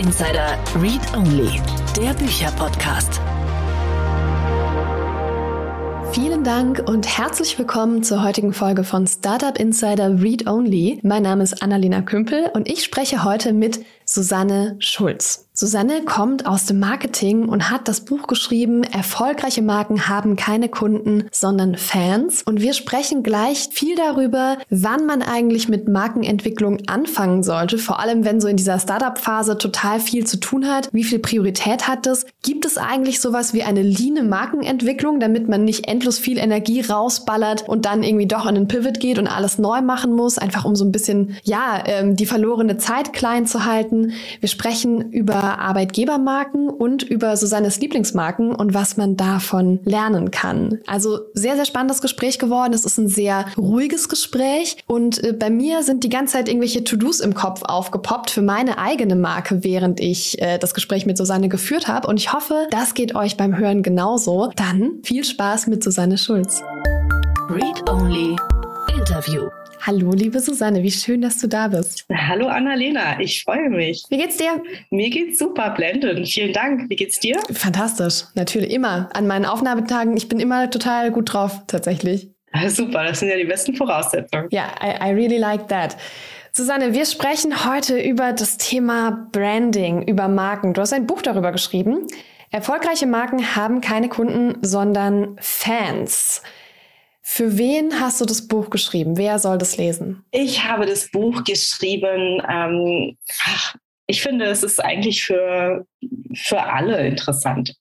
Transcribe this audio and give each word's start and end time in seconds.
Insider 0.00 0.56
Read 0.80 1.02
Only, 1.14 1.60
der 1.94 2.14
Bücherpodcast. 2.14 3.20
Vielen 6.12 6.42
Dank 6.42 6.82
und 6.88 7.18
herzlich 7.18 7.58
willkommen 7.58 8.02
zur 8.02 8.22
heutigen 8.22 8.54
Folge 8.54 8.82
von 8.82 9.06
Startup 9.06 9.58
Insider 9.58 10.22
Read 10.22 10.46
Only. 10.46 11.00
Mein 11.02 11.22
Name 11.22 11.42
ist 11.42 11.62
Annalena 11.62 12.00
Kümpel 12.00 12.50
und 12.54 12.66
ich 12.66 12.82
spreche 12.82 13.24
heute 13.24 13.52
mit 13.52 13.84
Susanne 14.06 14.76
Schulz. 14.78 15.49
Susanne 15.52 16.04
kommt 16.04 16.46
aus 16.46 16.66
dem 16.66 16.78
Marketing 16.78 17.48
und 17.48 17.70
hat 17.70 17.88
das 17.88 18.02
Buch 18.02 18.28
geschrieben, 18.28 18.84
Erfolgreiche 18.84 19.62
Marken 19.62 20.08
haben 20.08 20.36
keine 20.36 20.68
Kunden, 20.68 21.24
sondern 21.32 21.74
Fans. 21.74 22.42
Und 22.44 22.60
wir 22.60 22.72
sprechen 22.72 23.24
gleich 23.24 23.68
viel 23.72 23.96
darüber, 23.96 24.58
wann 24.70 25.06
man 25.06 25.22
eigentlich 25.22 25.68
mit 25.68 25.88
Markenentwicklung 25.88 26.78
anfangen 26.86 27.42
sollte, 27.42 27.78
vor 27.78 27.98
allem 27.98 28.24
wenn 28.24 28.40
so 28.40 28.46
in 28.46 28.56
dieser 28.56 28.78
Startup-Phase 28.78 29.58
total 29.58 29.98
viel 29.98 30.24
zu 30.24 30.38
tun 30.38 30.68
hat. 30.68 30.88
Wie 30.92 31.04
viel 31.04 31.18
Priorität 31.18 31.88
hat 31.88 32.06
es? 32.06 32.26
Gibt 32.42 32.64
es 32.64 32.78
eigentlich 32.78 33.20
sowas 33.20 33.52
wie 33.52 33.64
eine 33.64 33.82
leane 33.82 34.22
Markenentwicklung, 34.22 35.18
damit 35.18 35.48
man 35.48 35.64
nicht 35.64 35.88
endlos 35.88 36.18
viel 36.18 36.38
Energie 36.38 36.80
rausballert 36.80 37.68
und 37.68 37.86
dann 37.86 38.04
irgendwie 38.04 38.28
doch 38.28 38.46
in 38.46 38.56
einen 38.56 38.68
Pivot 38.68 39.00
geht 39.00 39.18
und 39.18 39.26
alles 39.26 39.58
neu 39.58 39.82
machen 39.82 40.12
muss, 40.14 40.38
einfach 40.38 40.64
um 40.64 40.76
so 40.76 40.84
ein 40.84 40.92
bisschen, 40.92 41.36
ja, 41.42 41.82
ähm, 41.86 42.14
die 42.14 42.26
verlorene 42.26 42.78
Zeit 42.78 43.12
klein 43.12 43.46
zu 43.46 43.64
halten? 43.64 44.12
Wir 44.38 44.48
sprechen 44.48 45.10
über 45.10 45.39
Arbeitgebermarken 45.42 46.68
und 46.68 47.02
über 47.02 47.36
Susannes 47.36 47.80
Lieblingsmarken 47.80 48.54
und 48.54 48.74
was 48.74 48.96
man 48.96 49.16
davon 49.16 49.80
lernen 49.84 50.30
kann. 50.30 50.80
Also 50.86 51.20
sehr, 51.34 51.56
sehr 51.56 51.64
spannendes 51.64 52.00
Gespräch 52.00 52.38
geworden. 52.38 52.72
Es 52.72 52.84
ist 52.84 52.98
ein 52.98 53.08
sehr 53.08 53.46
ruhiges 53.56 54.08
Gespräch 54.08 54.76
und 54.86 55.22
äh, 55.22 55.32
bei 55.32 55.50
mir 55.50 55.82
sind 55.82 56.04
die 56.04 56.08
ganze 56.08 56.34
Zeit 56.34 56.48
irgendwelche 56.48 56.84
To-Dos 56.84 57.20
im 57.20 57.34
Kopf 57.34 57.62
aufgepoppt 57.62 58.30
für 58.30 58.42
meine 58.42 58.78
eigene 58.78 59.16
Marke, 59.16 59.64
während 59.64 60.00
ich 60.00 60.40
äh, 60.40 60.58
das 60.58 60.74
Gespräch 60.74 61.06
mit 61.06 61.16
Susanne 61.16 61.48
geführt 61.48 61.88
habe. 61.88 62.08
Und 62.08 62.18
ich 62.18 62.32
hoffe, 62.32 62.66
das 62.70 62.94
geht 62.94 63.14
euch 63.14 63.36
beim 63.36 63.56
Hören 63.56 63.82
genauso. 63.82 64.50
Dann 64.56 65.00
viel 65.02 65.24
Spaß 65.24 65.66
mit 65.66 65.82
Susanne 65.82 66.18
Schulz. 66.18 66.62
Read 67.48 67.88
Only 67.88 68.36
Interview. 68.96 69.48
Hallo, 69.82 70.10
liebe 70.12 70.40
Susanne, 70.40 70.82
wie 70.82 70.90
schön, 70.90 71.22
dass 71.22 71.38
du 71.38 71.46
da 71.46 71.68
bist. 71.68 72.04
Hallo 72.12 72.48
Annalena, 72.48 73.18
ich 73.18 73.42
freue 73.42 73.70
mich. 73.70 74.04
Wie 74.10 74.18
geht's 74.18 74.36
dir? 74.36 74.62
Mir 74.90 75.08
geht's 75.08 75.38
super, 75.38 75.70
blendend. 75.70 76.28
Vielen 76.28 76.52
Dank. 76.52 76.90
Wie 76.90 76.96
geht's 76.96 77.18
dir? 77.18 77.38
Fantastisch, 77.50 78.24
natürlich 78.34 78.70
immer. 78.72 79.08
An 79.14 79.26
meinen 79.26 79.46
Aufnahmetagen, 79.46 80.18
ich 80.18 80.28
bin 80.28 80.38
immer 80.38 80.68
total 80.70 81.10
gut 81.10 81.32
drauf, 81.32 81.62
tatsächlich. 81.66 82.28
Super, 82.68 83.04
das 83.04 83.20
sind 83.20 83.30
ja 83.30 83.36
die 83.36 83.44
besten 83.44 83.74
Voraussetzungen. 83.74 84.48
Ja, 84.50 84.66
I, 84.82 85.10
I 85.10 85.14
really 85.14 85.38
like 85.38 85.68
that. 85.68 85.96
Susanne, 86.52 86.92
wir 86.92 87.06
sprechen 87.06 87.64
heute 87.64 87.98
über 87.98 88.32
das 88.32 88.58
Thema 88.58 89.28
Branding, 89.32 90.02
über 90.02 90.28
Marken. 90.28 90.74
Du 90.74 90.82
hast 90.82 90.92
ein 90.92 91.06
Buch 91.06 91.22
darüber 91.22 91.52
geschrieben. 91.52 92.06
Erfolgreiche 92.50 93.06
Marken 93.06 93.56
haben 93.56 93.80
keine 93.80 94.10
Kunden, 94.10 94.58
sondern 94.60 95.36
Fans. 95.40 96.42
Für 97.32 97.56
wen 97.56 98.00
hast 98.00 98.20
du 98.20 98.24
das 98.24 98.48
Buch 98.48 98.70
geschrieben? 98.70 99.16
Wer 99.16 99.38
soll 99.38 99.56
das 99.56 99.76
lesen? 99.76 100.24
Ich 100.32 100.64
habe 100.64 100.84
das 100.84 101.12
Buch 101.12 101.44
geschrieben. 101.44 102.42
Ähm, 102.50 103.16
ich 104.08 104.20
finde, 104.20 104.46
es 104.46 104.64
ist 104.64 104.80
eigentlich 104.80 105.22
für, 105.22 105.86
für 106.34 106.60
alle 106.60 107.06
interessant. 107.06 107.76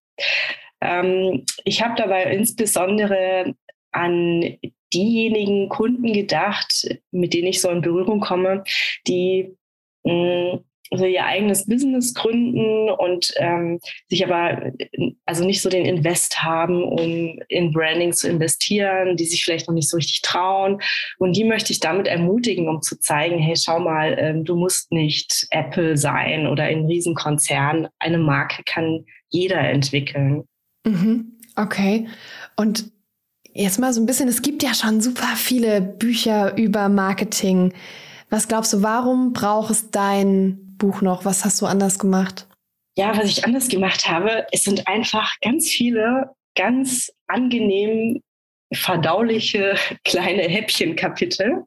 Ähm, 0.81 1.45
ich 1.65 1.81
habe 1.81 1.95
dabei 1.97 2.31
insbesondere 2.31 3.55
an 3.91 4.59
diejenigen 4.93 5.67
Kunden 5.67 6.13
gedacht, 6.13 6.87
mit 7.09 7.33
denen 7.33 7.47
ich 7.47 7.59
so 7.59 7.71
in 7.71 7.81
Berührung 7.81 8.19
komme, 8.19 8.63
die 9.07 9.57
mh, 10.03 10.13
mm, 10.13 10.63
also 10.91 11.05
ihr 11.05 11.25
eigenes 11.25 11.65
Business 11.65 12.13
gründen 12.13 12.89
und 12.89 13.31
ähm, 13.37 13.79
sich 14.07 14.25
aber 14.25 14.71
also 15.25 15.45
nicht 15.45 15.61
so 15.61 15.69
den 15.69 15.85
Invest 15.85 16.43
haben, 16.43 16.83
um 16.83 17.39
in 17.47 17.71
Branding 17.71 18.13
zu 18.13 18.27
investieren, 18.27 19.15
die 19.15 19.25
sich 19.25 19.43
vielleicht 19.43 19.67
noch 19.67 19.75
nicht 19.75 19.89
so 19.89 19.97
richtig 19.97 20.21
trauen. 20.21 20.81
Und 21.19 21.35
die 21.35 21.43
möchte 21.43 21.71
ich 21.71 21.79
damit 21.79 22.07
ermutigen, 22.07 22.67
um 22.67 22.81
zu 22.81 22.99
zeigen, 22.99 23.37
hey, 23.37 23.55
schau 23.55 23.79
mal, 23.79 24.15
ähm, 24.17 24.45
du 24.45 24.55
musst 24.55 24.91
nicht 24.91 25.47
Apple 25.51 25.97
sein 25.97 26.47
oder 26.47 26.63
ein 26.63 26.85
Riesenkonzern. 26.85 27.87
Eine 27.99 28.17
Marke 28.17 28.63
kann 28.65 29.05
jeder 29.29 29.59
entwickeln. 29.59 30.43
Mhm. 30.85 31.33
Okay. 31.55 32.07
Und 32.55 32.91
jetzt 33.53 33.79
mal 33.79 33.93
so 33.93 34.01
ein 34.01 34.05
bisschen, 34.05 34.27
es 34.27 34.41
gibt 34.41 34.63
ja 34.63 34.73
schon 34.73 35.01
super 35.01 35.35
viele 35.35 35.81
Bücher 35.81 36.57
über 36.57 36.89
Marketing. 36.89 37.73
Was 38.29 38.47
glaubst 38.47 38.73
du, 38.73 38.81
warum 38.81 39.33
braucht 39.33 39.71
es 39.71 39.91
dein 39.91 40.68
Buch 40.79 41.01
noch? 41.01 41.25
Was 41.25 41.45
hast 41.45 41.61
du 41.61 41.67
anders 41.67 41.99
gemacht? 41.99 42.47
Ja, 42.97 43.15
was 43.15 43.29
ich 43.29 43.45
anders 43.45 43.69
gemacht 43.69 44.09
habe, 44.09 44.47
es 44.51 44.63
sind 44.63 44.87
einfach 44.87 45.35
ganz 45.41 45.69
viele 45.69 46.31
ganz 46.55 47.11
angenehm 47.27 48.21
verdauliche 48.73 49.75
kleine 50.03 50.43
Häppchenkapitel, 50.43 51.63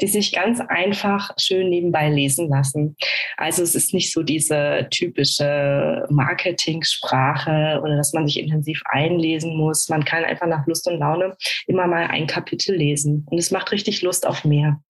die 0.00 0.06
sich 0.06 0.32
ganz 0.32 0.60
einfach 0.60 1.30
schön 1.38 1.68
nebenbei 1.68 2.08
lesen 2.08 2.48
lassen. 2.48 2.96
Also 3.36 3.62
es 3.62 3.74
ist 3.74 3.94
nicht 3.94 4.12
so 4.12 4.22
diese 4.22 4.88
typische 4.90 6.06
Marketingsprache 6.10 7.80
oder 7.82 7.96
dass 7.96 8.12
man 8.12 8.26
sich 8.26 8.38
intensiv 8.38 8.82
einlesen 8.86 9.56
muss. 9.56 9.88
Man 9.88 10.04
kann 10.04 10.24
einfach 10.24 10.46
nach 10.46 10.66
Lust 10.66 10.88
und 10.88 10.98
Laune 10.98 11.36
immer 11.66 11.86
mal 11.86 12.06
ein 12.06 12.26
Kapitel 12.26 12.74
lesen 12.74 13.26
und 13.30 13.38
es 13.38 13.50
macht 13.50 13.70
richtig 13.70 14.02
Lust 14.02 14.26
auf 14.26 14.44
mehr. 14.44 14.80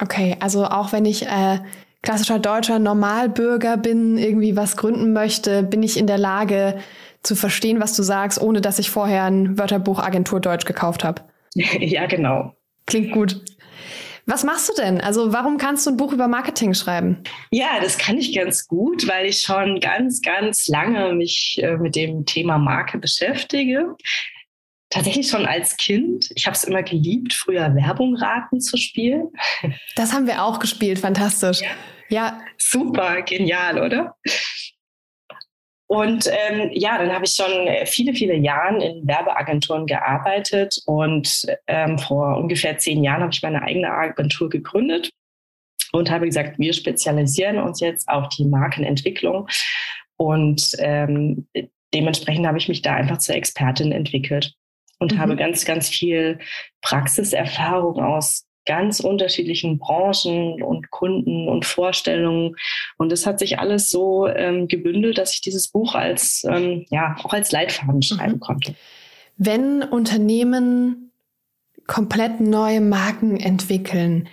Okay, 0.00 0.36
also 0.40 0.64
auch 0.64 0.92
wenn 0.92 1.04
ich 1.04 1.26
äh, 1.26 1.58
klassischer 2.04 2.38
deutscher 2.38 2.78
Normalbürger 2.78 3.76
bin, 3.76 4.16
irgendwie 4.18 4.56
was 4.56 4.76
gründen 4.76 5.12
möchte, 5.12 5.62
bin 5.62 5.82
ich 5.82 5.96
in 5.96 6.06
der 6.06 6.18
Lage 6.18 6.78
zu 7.22 7.34
verstehen, 7.34 7.80
was 7.80 7.96
du 7.96 8.02
sagst, 8.02 8.40
ohne 8.40 8.60
dass 8.60 8.78
ich 8.78 8.90
vorher 8.90 9.24
ein 9.24 9.58
Wörterbuch 9.58 9.98
Agentur 9.98 10.40
Deutsch 10.40 10.66
gekauft 10.66 11.02
habe. 11.04 11.22
Ja, 11.54 12.06
genau. 12.06 12.52
Klingt 12.86 13.12
gut. 13.12 13.40
Was 14.26 14.42
machst 14.42 14.68
du 14.68 14.74
denn? 14.74 15.00
Also 15.00 15.32
warum 15.32 15.56
kannst 15.56 15.86
du 15.86 15.90
ein 15.90 15.96
Buch 15.96 16.12
über 16.12 16.26
Marketing 16.26 16.74
schreiben? 16.74 17.22
Ja, 17.50 17.78
das 17.80 17.96
kann 17.96 18.18
ich 18.18 18.34
ganz 18.34 18.66
gut, 18.66 19.06
weil 19.06 19.26
ich 19.26 19.40
schon 19.40 19.78
ganz, 19.78 20.20
ganz 20.20 20.66
lange 20.66 21.12
mich 21.14 21.60
äh, 21.62 21.76
mit 21.76 21.94
dem 21.94 22.26
Thema 22.26 22.58
Marke 22.58 22.98
beschäftige 22.98 23.94
tatsächlich 24.94 25.28
schon 25.28 25.44
als 25.44 25.76
Kind. 25.76 26.30
Ich 26.36 26.46
habe 26.46 26.56
es 26.56 26.64
immer 26.64 26.82
geliebt, 26.82 27.32
früher 27.32 27.74
Werbung 27.74 28.14
raten 28.16 28.60
zu 28.60 28.76
spielen. 28.76 29.28
Das 29.96 30.12
haben 30.12 30.26
wir 30.26 30.44
auch 30.44 30.60
gespielt, 30.60 31.00
fantastisch. 31.00 31.62
Ja. 31.62 31.70
Ja. 32.08 32.40
Super, 32.58 33.22
genial, 33.22 33.80
oder? 33.80 34.16
Und 35.86 36.28
ähm, 36.28 36.70
ja, 36.72 36.98
dann 36.98 37.12
habe 37.12 37.26
ich 37.26 37.34
schon 37.34 37.68
viele, 37.86 38.14
viele 38.14 38.34
Jahre 38.34 38.82
in 38.82 39.06
Werbeagenturen 39.06 39.86
gearbeitet 39.86 40.76
und 40.86 41.46
ähm, 41.66 41.98
vor 41.98 42.38
ungefähr 42.38 42.78
zehn 42.78 43.04
Jahren 43.04 43.22
habe 43.22 43.32
ich 43.32 43.42
meine 43.42 43.62
eigene 43.62 43.90
Agentur 43.90 44.48
gegründet 44.48 45.10
und 45.92 46.10
habe 46.10 46.26
gesagt, 46.26 46.58
wir 46.58 46.72
spezialisieren 46.72 47.58
uns 47.58 47.80
jetzt 47.80 48.08
auf 48.08 48.28
die 48.30 48.46
Markenentwicklung 48.46 49.46
und 50.16 50.72
ähm, 50.78 51.46
dementsprechend 51.92 52.46
habe 52.46 52.58
ich 52.58 52.68
mich 52.68 52.82
da 52.82 52.94
einfach 52.94 53.18
zur 53.18 53.36
Expertin 53.36 53.92
entwickelt 53.92 54.54
und 54.98 55.14
mhm. 55.14 55.18
habe 55.18 55.36
ganz, 55.36 55.64
ganz 55.64 55.88
viel 55.88 56.38
Praxiserfahrung 56.80 58.02
aus 58.02 58.46
ganz 58.66 59.00
unterschiedlichen 59.00 59.78
Branchen 59.78 60.62
und 60.62 60.90
Kunden 60.90 61.48
und 61.48 61.64
Vorstellungen. 61.64 62.56
Und 62.96 63.12
es 63.12 63.26
hat 63.26 63.38
sich 63.38 63.58
alles 63.58 63.90
so 63.90 64.26
ähm, 64.26 64.68
gebündelt, 64.68 65.18
dass 65.18 65.34
ich 65.34 65.40
dieses 65.40 65.68
Buch 65.68 65.94
als, 65.94 66.44
ähm, 66.48 66.86
ja, 66.90 67.16
auch 67.22 67.32
als 67.32 67.52
Leitfaden 67.52 67.96
mhm. 67.96 68.02
schreiben 68.02 68.34
mhm. 68.34 68.40
konnte. 68.40 68.74
Wenn 69.36 69.82
Unternehmen 69.82 71.12
komplett 71.86 72.40
neue 72.40 72.80
Marken 72.80 73.38
entwickeln, 73.38 74.28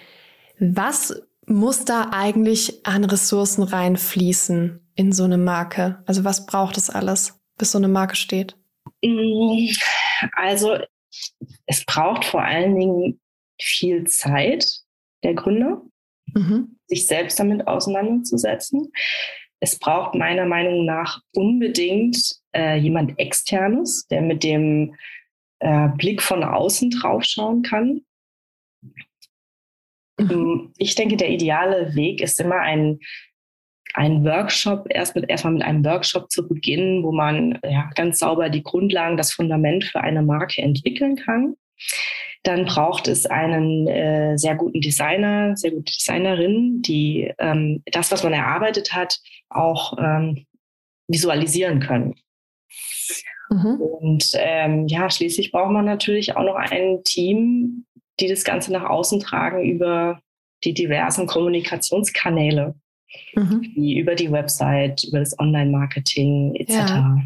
was 0.60 1.22
muss 1.48 1.86
da 1.86 2.10
eigentlich 2.12 2.86
an 2.86 3.04
Ressourcen 3.04 3.64
reinfließen 3.64 4.80
in 4.96 5.12
so 5.12 5.24
eine 5.24 5.38
Marke? 5.38 6.04
Also 6.06 6.24
was 6.24 6.46
braucht 6.46 6.78
es 6.78 6.90
alles, 6.90 7.42
bis 7.58 7.72
so 7.72 7.78
eine 7.78 7.88
Marke 7.88 8.16
steht? 8.16 8.56
Mm, 9.04 9.68
also 10.34 10.78
es 11.66 11.86
braucht 11.86 12.26
vor 12.26 12.44
allen 12.44 12.76
Dingen 12.76 13.20
viel 13.62 14.06
Zeit 14.06 14.82
der 15.24 15.34
Gründer, 15.34 15.82
mhm. 16.34 16.78
sich 16.88 17.08
selbst 17.08 17.40
damit 17.40 17.68
auseinanderzusetzen. 17.68 18.92
Es 19.60 19.78
braucht 19.78 20.16
meiner 20.16 20.46
Meinung 20.46 20.86
nach 20.86 21.22
unbedingt 21.36 22.18
äh, 22.56 22.78
jemand 22.78 23.20
externes, 23.20 24.08
der 24.08 24.22
mit 24.22 24.44
dem 24.44 24.96
äh, 25.60 25.90
Blick 25.90 26.22
von 26.22 26.44
außen 26.44 26.90
draufschauen 26.90 27.62
kann. 27.62 28.02
Mhm. 30.20 30.74
Ich 30.78 30.96
denke, 30.96 31.18
der 31.18 31.30
ideale 31.30 31.96
Weg 31.96 32.22
ist 32.22 32.40
immer 32.40 32.60
ein 32.60 33.00
einen 33.94 34.24
Workshop, 34.24 34.88
erst 34.90 35.16
mit, 35.16 35.30
erstmal 35.30 35.54
mit 35.54 35.64
einem 35.64 35.84
Workshop 35.84 36.32
zu 36.32 36.48
beginnen, 36.48 37.04
wo 37.04 37.12
man 37.12 37.60
ja, 37.64 37.90
ganz 37.96 38.20
sauber 38.20 38.50
die 38.50 38.64
Grundlagen, 38.64 39.18
das 39.18 39.34
Fundament 39.34 39.86
für 39.86 40.02
eine 40.02 40.22
Marke 40.22 40.62
entwickeln 40.62 41.16
kann. 41.18 41.56
Dann 42.44 42.66
braucht 42.66 43.08
es 43.08 43.28
einen 43.28 43.88
äh, 43.88 44.38
sehr 44.38 44.56
guten 44.56 44.82
Designer, 44.82 45.56
sehr 45.56 45.72
gute 45.72 45.94
Designerin, 45.94 46.82
die 46.82 47.32
ähm, 47.38 47.84
das, 47.86 48.12
was 48.12 48.24
man 48.24 48.34
erarbeitet 48.34 48.94
hat, 48.94 49.20
auch 49.50 49.98
ähm, 50.00 50.46
visualisieren 51.08 51.80
können. 51.80 52.16
Mhm. 53.50 53.82
Und 53.82 54.32
ähm, 54.36 54.88
ja, 54.88 55.10
schließlich 55.10 55.52
braucht 55.52 55.72
man 55.72 55.86
natürlich 55.86 56.36
auch 56.36 56.44
noch 56.44 56.56
ein 56.56 57.04
Team, 57.04 57.86
die 58.20 58.28
das 58.28 58.44
Ganze 58.44 58.72
nach 58.72 58.90
außen 58.90 59.20
tragen 59.20 59.64
über 59.64 60.22
die 60.64 60.74
diversen 60.74 61.28
Kommunikationskanäle, 61.28 62.76
mhm. 63.36 63.62
wie 63.76 64.00
über 64.00 64.16
die 64.16 64.32
Website, 64.32 65.04
über 65.04 65.20
das 65.20 65.38
Online-Marketing 65.38 66.56
etc. 66.56 66.72
Ja. 66.72 67.18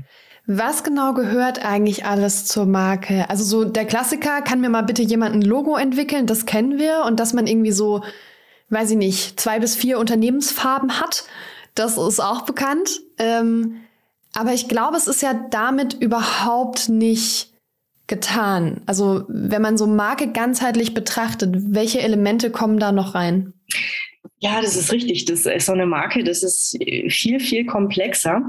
Was 0.47 0.83
genau 0.83 1.13
gehört 1.13 1.65
eigentlich 1.65 2.05
alles 2.05 2.45
zur 2.45 2.65
Marke? 2.65 3.29
Also 3.29 3.43
so 3.43 3.65
der 3.65 3.85
Klassiker, 3.85 4.41
kann 4.41 4.61
mir 4.61 4.69
mal 4.69 4.83
bitte 4.83 5.01
jemand 5.01 5.33
ein 5.33 5.41
Logo 5.41 5.75
entwickeln, 5.75 6.27
das 6.27 6.45
kennen 6.45 6.77
wir 6.77 7.03
und 7.05 7.19
dass 7.19 7.33
man 7.33 7.47
irgendwie 7.47 7.71
so, 7.71 8.03
weiß 8.69 8.91
ich 8.91 8.97
nicht, 8.97 9.39
zwei 9.39 9.59
bis 9.59 9.75
vier 9.75 9.97
Unternehmensfarben 9.97 10.99
hat, 10.99 11.25
das 11.73 11.97
ist 11.97 12.19
auch 12.19 12.41
bekannt. 12.43 13.01
Ähm, 13.17 13.81
aber 14.33 14.53
ich 14.53 14.67
glaube, 14.67 14.97
es 14.97 15.07
ist 15.07 15.21
ja 15.21 15.33
damit 15.49 15.93
überhaupt 15.95 16.89
nicht 16.89 17.53
getan. 18.07 18.81
Also 18.85 19.23
wenn 19.27 19.61
man 19.61 19.77
so 19.77 19.87
Marke 19.87 20.31
ganzheitlich 20.31 20.93
betrachtet, 20.93 21.55
welche 21.73 22.01
Elemente 22.01 22.51
kommen 22.51 22.77
da 22.77 22.91
noch 22.91 23.15
rein? 23.15 23.53
Ja, 24.45 24.61
das 24.61 24.75
ist 24.75 24.91
richtig. 24.91 25.25
Das 25.25 25.47
ist 25.47 25.65
so 25.65 25.71
eine 25.71 25.87
Marke, 25.87 26.23
das 26.23 26.43
ist 26.43 26.77
viel, 27.09 27.39
viel 27.39 27.65
komplexer. 27.65 28.43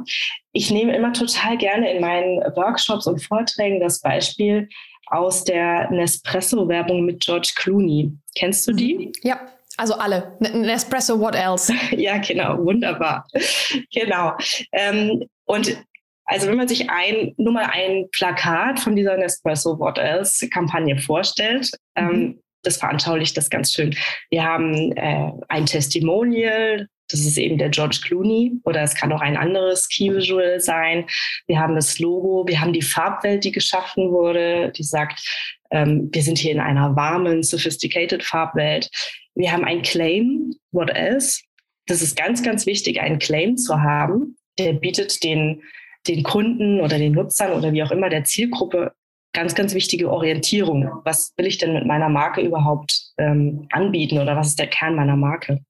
Ich 0.52 0.70
nehme 0.70 0.94
immer 0.94 1.14
total 1.14 1.56
gerne 1.56 1.90
in 1.90 2.02
meinen 2.02 2.40
Workshops 2.54 3.06
und 3.06 3.22
Vorträgen 3.22 3.80
das 3.80 4.00
Beispiel 4.00 4.68
aus 5.06 5.44
der 5.44 5.90
Nespresso-Werbung 5.90 7.06
mit 7.06 7.20
George 7.20 7.52
Clooney. 7.56 8.12
Kennst 8.34 8.68
du 8.68 8.72
die? 8.72 9.10
Ja. 9.22 9.40
Also 9.78 9.94
alle. 9.94 10.36
Nespresso, 10.40 11.18
what 11.18 11.34
else? 11.34 11.72
ja, 11.96 12.18
genau, 12.18 12.58
wunderbar. 12.58 13.26
genau. 13.90 14.34
Ähm, 14.72 15.24
und 15.46 15.78
also 16.26 16.48
wenn 16.48 16.58
man 16.58 16.68
sich 16.68 16.90
ein, 16.90 17.32
nur 17.38 17.54
mal 17.54 17.70
ein 17.72 18.06
Plakat 18.12 18.80
von 18.80 18.96
dieser 18.96 19.16
Nespresso 19.16 19.78
What 19.78 19.96
Else 19.96 20.48
Kampagne 20.50 20.98
vorstellt, 20.98 21.70
ähm, 21.94 22.06
mhm. 22.06 22.14
ähm, 22.14 22.42
das 22.62 22.78
veranschaulicht 22.78 23.36
das 23.36 23.50
ganz 23.50 23.72
schön. 23.72 23.94
Wir 24.30 24.44
haben 24.44 24.92
äh, 24.92 25.32
ein 25.48 25.66
Testimonial, 25.66 26.88
das 27.08 27.20
ist 27.20 27.38
eben 27.38 27.58
der 27.58 27.68
George 27.68 28.00
Clooney 28.04 28.60
oder 28.64 28.82
es 28.82 28.94
kann 28.94 29.12
auch 29.12 29.20
ein 29.20 29.36
anderes 29.36 29.88
Key 29.88 30.12
Visual 30.12 30.60
sein. 30.60 31.06
Wir 31.46 31.60
haben 31.60 31.76
das 31.76 31.98
Logo, 31.98 32.44
wir 32.48 32.60
haben 32.60 32.72
die 32.72 32.82
Farbwelt, 32.82 33.44
die 33.44 33.52
geschaffen 33.52 34.10
wurde, 34.10 34.72
die 34.72 34.82
sagt, 34.82 35.22
ähm, 35.70 36.10
wir 36.12 36.22
sind 36.22 36.38
hier 36.38 36.52
in 36.52 36.60
einer 36.60 36.96
warmen, 36.96 37.42
sophisticated 37.42 38.24
Farbwelt. 38.24 38.90
Wir 39.34 39.52
haben 39.52 39.64
ein 39.64 39.82
Claim, 39.82 40.54
what 40.72 40.90
else? 40.90 41.42
Das 41.86 42.02
ist 42.02 42.16
ganz, 42.16 42.42
ganz 42.42 42.66
wichtig, 42.66 43.00
einen 43.00 43.20
Claim 43.20 43.56
zu 43.56 43.80
haben. 43.80 44.36
Der 44.58 44.72
bietet 44.72 45.22
den, 45.22 45.62
den 46.08 46.24
Kunden 46.24 46.80
oder 46.80 46.98
den 46.98 47.12
Nutzern 47.12 47.52
oder 47.52 47.72
wie 47.72 47.82
auch 47.82 47.92
immer 47.92 48.08
der 48.08 48.24
Zielgruppe 48.24 48.92
ganz, 49.36 49.54
ganz 49.54 49.74
wichtige 49.74 50.10
Orientierung. 50.10 50.90
Was 51.04 51.34
will 51.36 51.46
ich 51.46 51.58
denn 51.58 51.74
mit 51.74 51.86
meiner 51.86 52.08
Marke 52.08 52.40
überhaupt 52.40 53.12
ähm, 53.18 53.68
anbieten 53.70 54.18
oder 54.18 54.34
was 54.34 54.48
ist 54.48 54.58
der 54.58 54.66
Kern 54.66 54.96
meiner 54.96 55.16
Marke? 55.16 55.60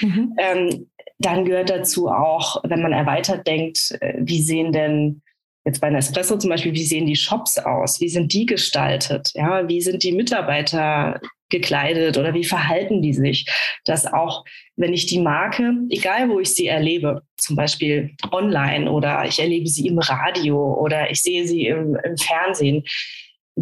Mhm. 0.00 0.34
Ähm, 0.38 0.90
dann 1.18 1.44
gehört 1.44 1.70
dazu 1.70 2.08
auch, 2.08 2.60
wenn 2.64 2.82
man 2.82 2.92
erweitert 2.92 3.46
denkt, 3.46 3.96
äh, 4.00 4.14
wie 4.18 4.42
sehen 4.42 4.72
denn 4.72 5.22
jetzt 5.64 5.80
bei 5.80 5.88
Nespresso 5.88 6.36
zum 6.36 6.50
Beispiel, 6.50 6.74
wie 6.74 6.82
sehen 6.82 7.06
die 7.06 7.14
Shops 7.14 7.58
aus? 7.58 8.00
Wie 8.00 8.08
sind 8.08 8.32
die 8.32 8.44
gestaltet? 8.44 9.30
Ja, 9.34 9.68
wie 9.68 9.80
sind 9.80 10.02
die 10.02 10.12
Mitarbeiter 10.12 11.20
gekleidet 11.52 12.18
oder 12.18 12.34
wie 12.34 12.42
verhalten 12.42 13.00
die 13.00 13.14
sich? 13.14 13.46
Dass 13.84 14.12
auch, 14.12 14.44
wenn 14.74 14.92
ich 14.92 15.06
die 15.06 15.20
Marke, 15.20 15.72
egal 15.90 16.28
wo 16.28 16.40
ich 16.40 16.52
sie 16.54 16.66
erlebe, 16.66 17.22
zum 17.36 17.54
Beispiel 17.54 18.16
online 18.32 18.90
oder 18.90 19.24
ich 19.24 19.38
erlebe 19.38 19.68
sie 19.68 19.86
im 19.86 20.00
Radio 20.00 20.74
oder 20.74 21.10
ich 21.10 21.22
sehe 21.22 21.46
sie 21.46 21.66
im, 21.66 21.96
im 22.02 22.16
Fernsehen, 22.16 22.82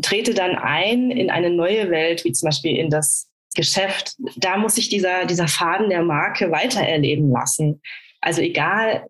trete 0.00 0.32
dann 0.32 0.56
ein 0.56 1.10
in 1.10 1.30
eine 1.30 1.50
neue 1.50 1.90
Welt, 1.90 2.24
wie 2.24 2.32
zum 2.32 2.48
Beispiel 2.48 2.76
in 2.76 2.88
das 2.88 3.28
Geschäft. 3.54 4.14
Da 4.36 4.56
muss 4.56 4.78
ich 4.78 4.88
dieser, 4.88 5.26
dieser 5.26 5.48
Faden 5.48 5.90
der 5.90 6.02
Marke 6.02 6.50
weitererleben 6.50 7.30
lassen. 7.30 7.82
Also 8.20 8.40
egal, 8.40 9.06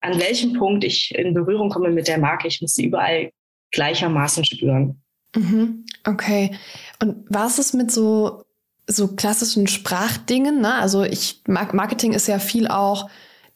an 0.00 0.20
welchem 0.20 0.52
Punkt 0.52 0.84
ich 0.84 1.14
in 1.14 1.34
Berührung 1.34 1.70
komme 1.70 1.90
mit 1.90 2.08
der 2.08 2.18
Marke, 2.18 2.46
ich 2.46 2.60
muss 2.60 2.74
sie 2.74 2.86
überall 2.86 3.30
gleichermaßen 3.72 4.44
spüren. 4.44 5.03
Mhm. 5.34 5.84
Okay. 6.06 6.56
Und 7.00 7.24
was 7.28 7.58
ist 7.58 7.74
mit 7.74 7.90
so, 7.90 8.44
so 8.86 9.08
klassischen 9.08 9.66
Sprachdingen? 9.66 10.60
Ne? 10.60 10.74
Also 10.74 11.02
ich, 11.02 11.42
Marketing 11.46 12.12
ist 12.12 12.28
ja 12.28 12.38
viel 12.38 12.68
auch 12.68 13.08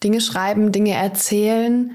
Dinge 0.02 0.20
schreiben, 0.20 0.72
Dinge 0.72 0.94
erzählen. 0.94 1.92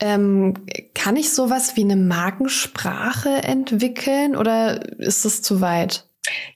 Ähm, 0.00 0.54
kann 0.94 1.16
ich 1.16 1.32
sowas 1.32 1.76
wie 1.76 1.84
eine 1.84 1.96
Markensprache 1.96 3.42
entwickeln 3.42 4.36
oder 4.36 4.98
ist 4.98 5.24
das 5.24 5.42
zu 5.42 5.60
weit? 5.60 6.04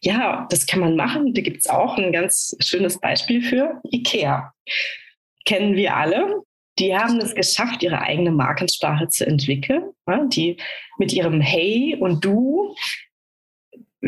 Ja, 0.00 0.46
das 0.50 0.66
kann 0.66 0.80
man 0.80 0.96
machen. 0.96 1.34
Da 1.34 1.42
gibt 1.42 1.58
es 1.58 1.68
auch 1.68 1.96
ein 1.96 2.12
ganz 2.12 2.56
schönes 2.60 2.98
Beispiel 2.98 3.42
für 3.42 3.80
IKEA. 3.90 4.52
Kennen 5.44 5.76
wir 5.76 5.96
alle. 5.96 6.42
Die 6.78 6.96
haben 6.96 7.18
es 7.20 7.34
geschafft, 7.34 7.82
ihre 7.82 8.00
eigene 8.00 8.30
Markensprache 8.30 9.08
zu 9.08 9.26
entwickeln, 9.26 9.82
die 10.28 10.58
mit 10.98 11.12
ihrem 11.12 11.40
Hey 11.40 11.96
und 11.98 12.24
Du 12.24 12.74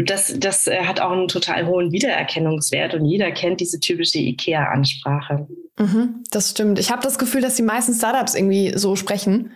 das, 0.05 0.35
das 0.39 0.67
äh, 0.67 0.85
hat 0.85 1.01
auch 1.01 1.13
einen 1.13 1.29
total 1.29 1.67
hohen 1.67 1.93
Wiedererkennungswert 1.93 2.95
und 2.95 3.05
jeder 3.05 3.31
kennt 3.31 3.61
diese 3.61 3.81
typische 3.81 4.19
IKEA-Ansprache. 4.19 5.47
Mhm, 5.79 6.25
das 6.31 6.51
stimmt. 6.51 6.79
Ich 6.79 6.91
habe 6.91 7.03
das 7.03 7.19
Gefühl, 7.19 7.41
dass 7.41 7.57
die 7.57 7.63
meisten 7.63 7.95
Startups 7.95 8.35
irgendwie 8.35 8.73
so 8.77 8.97
sprechen. 8.97 9.53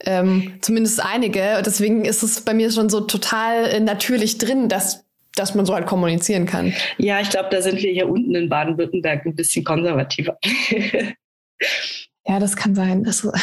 Ähm, 0.00 0.54
zumindest 0.60 1.04
einige. 1.04 1.62
Deswegen 1.64 2.04
ist 2.04 2.22
es 2.22 2.40
bei 2.40 2.54
mir 2.54 2.70
schon 2.72 2.88
so 2.88 3.00
total 3.00 3.66
äh, 3.66 3.80
natürlich 3.80 4.38
drin, 4.38 4.68
dass, 4.68 5.04
dass 5.36 5.54
man 5.54 5.66
so 5.66 5.74
halt 5.74 5.86
kommunizieren 5.86 6.46
kann. 6.46 6.72
Ja, 6.98 7.20
ich 7.20 7.30
glaube, 7.30 7.48
da 7.50 7.62
sind 7.62 7.80
wir 7.80 7.92
hier 7.92 8.08
unten 8.08 8.34
in 8.34 8.48
Baden-Württemberg 8.48 9.24
ein 9.26 9.36
bisschen 9.36 9.64
konservativer. 9.64 10.38
Ja, 12.26 12.38
das 12.38 12.56
kann 12.56 12.74
sein. 12.74 13.04
Das 13.04 13.22
was, 13.26 13.34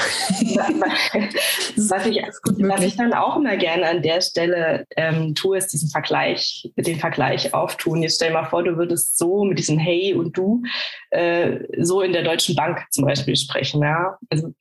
ich, 2.07 2.17
was 2.17 2.81
ich 2.81 2.95
dann 2.95 3.13
auch 3.13 3.35
immer 3.35 3.55
gerne 3.57 3.87
an 3.87 4.01
der 4.01 4.21
Stelle 4.21 4.87
ähm, 4.97 5.35
tue, 5.35 5.59
ist 5.59 5.67
diesen 5.67 5.89
Vergleich, 5.89 6.67
den 6.75 6.97
Vergleich 6.97 7.53
auftun. 7.53 8.01
Jetzt 8.01 8.15
stell 8.15 8.29
dir 8.29 8.41
mal 8.41 8.45
vor, 8.45 8.63
du 8.63 8.77
würdest 8.77 9.19
so 9.19 9.43
mit 9.43 9.59
diesem 9.59 9.77
Hey 9.77 10.15
und 10.15 10.35
Du 10.35 10.63
äh, 11.11 11.59
so 11.77 12.01
in 12.01 12.11
der 12.11 12.23
Deutschen 12.23 12.55
Bank 12.55 12.83
zum 12.89 13.05
Beispiel 13.05 13.35
sprechen. 13.35 13.83
Ja? 13.83 14.17
Also 14.29 14.51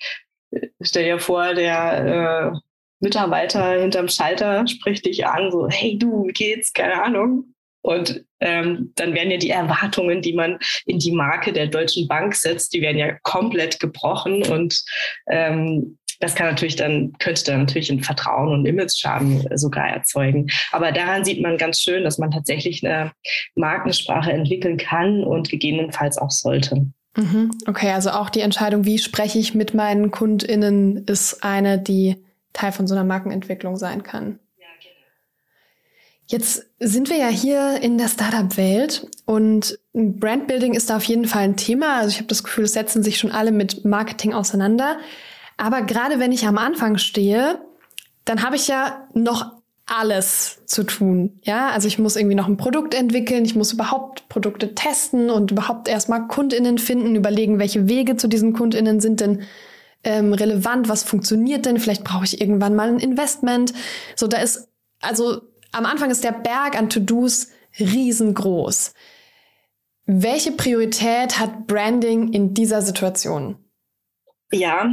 äh, 0.51 0.69
stell 0.83 1.05
dir 1.05 1.19
vor, 1.19 1.55
der 1.55 2.53
äh, 2.53 2.59
Mitarbeiter 3.01 3.81
hinterm 3.81 4.09
Schalter 4.09 4.67
spricht 4.69 5.07
dich 5.07 5.27
an, 5.27 5.51
so, 5.51 5.67
hey 5.71 5.99
du, 5.99 6.27
wie 6.27 6.33
geht's? 6.33 6.75
Keine 6.75 7.03
Ahnung. 7.03 7.55
Und 7.83 8.25
ähm, 8.41 8.93
dann 8.97 9.15
werden 9.15 9.31
ja 9.31 9.39
die 9.39 9.51
Erwartungen, 9.51 10.23
die 10.23 10.35
man 10.35 10.59
in 10.87 10.99
die 10.99 11.13
Marke 11.13 11.53
der 11.53 11.67
Deutschen 11.67 12.09
Bank 12.09 12.35
setzt, 12.35 12.75
die 12.75 12.83
werden 12.83 12.99
ja 12.99 13.17
komplett 13.23 13.81
gebrochen. 13.81 14.43
Und 14.43 14.83
ähm, 15.29 15.99
das 16.21 16.35
kann 16.35 16.49
natürlich 16.49 16.77
dann, 16.77 17.13
könnte 17.19 17.45
dann 17.45 17.61
natürlich 17.61 17.91
ein 17.91 18.03
Vertrauen 18.03 18.53
und 18.53 18.67
Image-Schaden 18.67 19.49
sogar 19.57 19.89
erzeugen. 19.89 20.49
Aber 20.71 20.93
daran 20.93 21.25
sieht 21.25 21.41
man 21.41 21.57
ganz 21.57 21.81
schön, 21.81 22.05
dass 22.05 22.19
man 22.19 22.31
tatsächlich 22.31 22.85
eine 22.85 23.13
Markensprache 23.55 24.31
entwickeln 24.31 24.77
kann 24.77 25.25
und 25.25 25.49
gegebenenfalls 25.49 26.19
auch 26.19 26.31
sollte. 26.31 26.87
Mhm. 27.17 27.51
Okay, 27.67 27.91
also 27.91 28.11
auch 28.11 28.31
die 28.31 28.41
Entscheidung, 28.41 28.85
wie 28.85 28.99
spreche 28.99 29.39
ich 29.39 29.55
mit 29.55 29.75
meinen 29.75 30.11
KundInnen, 30.11 31.07
ist 31.07 31.43
eine, 31.43 31.79
die 31.79 32.17
Teil 32.53 32.73
von 32.73 32.87
so 32.87 32.95
einer 32.95 33.05
Markenentwicklung 33.05 33.77
sein 33.77 34.03
kann. 34.03 34.39
Jetzt 36.31 36.65
sind 36.79 37.11
wir 37.11 37.17
ja 37.17 37.27
hier 37.27 37.83
in 37.83 37.99
der 37.99 38.07
Startup-Welt 38.07 39.09
und 39.25 39.81
Brandbuilding 39.93 40.75
ist 40.75 40.89
da 40.89 40.99
auf 40.99 41.03
jeden 41.03 41.25
Fall 41.25 41.43
ein 41.43 41.57
Thema. 41.57 41.97
Also 41.97 42.11
ich 42.11 42.19
habe 42.19 42.29
das 42.29 42.45
Gefühl, 42.45 42.67
es 42.67 42.73
setzen 42.73 43.03
sich 43.03 43.19
schon 43.19 43.33
alle 43.33 43.51
mit 43.51 43.85
Marketing 43.85 44.33
auseinander. 44.33 44.99
Aber 45.57 45.83
gerade 45.83 46.21
wenn 46.21 46.31
ich 46.31 46.47
am 46.47 46.57
Anfang 46.57 46.99
stehe, 46.99 47.61
dann 48.25 48.45
habe 48.45 48.55
ich 48.55 48.69
ja 48.69 49.09
noch 49.13 49.55
alles 49.87 50.63
zu 50.67 50.85
tun. 50.85 51.41
Ja, 51.43 51.71
also 51.71 51.89
ich 51.89 51.99
muss 51.99 52.15
irgendwie 52.15 52.37
noch 52.37 52.47
ein 52.47 52.57
Produkt 52.57 52.95
entwickeln, 52.95 53.45
ich 53.45 53.57
muss 53.57 53.73
überhaupt 53.73 54.29
Produkte 54.29 54.77
testen 54.77 55.31
und 55.31 55.51
überhaupt 55.51 55.89
erstmal 55.89 56.29
KundInnen 56.29 56.79
finden, 56.79 57.17
überlegen, 57.17 57.59
welche 57.59 57.89
Wege 57.89 58.17
zu 58.17 58.29
diesen 58.29 58.53
KundInnen 58.53 59.01
sind 59.01 59.19
denn 59.21 59.43
ähm, 60.05 60.33
relevant, 60.33 60.89
was 60.89 61.03
funktioniert 61.03 61.67
denn, 61.67 61.81
vielleicht 61.81 62.05
brauche 62.05 62.25
ich 62.25 62.41
irgendwann 62.41 62.77
mal 62.77 62.89
ein 62.89 63.01
Investment. 63.01 63.73
So, 64.15 64.29
da 64.29 64.39
ist, 64.39 64.69
also 65.01 65.50
am 65.73 65.87
Anfang 65.87 66.11
ist 66.11 66.25
der 66.25 66.33
Berg 66.33 66.77
an 66.77 66.91
To-Dos 66.91 67.49
riesengroß. 67.79 68.95
Welche 70.07 70.53
Priorität 70.53 71.39
hat 71.39 71.67
Branding 71.67 72.33
in 72.33 72.55
dieser 72.55 72.83
Situation? 72.83 73.57
Ja, 74.53 74.91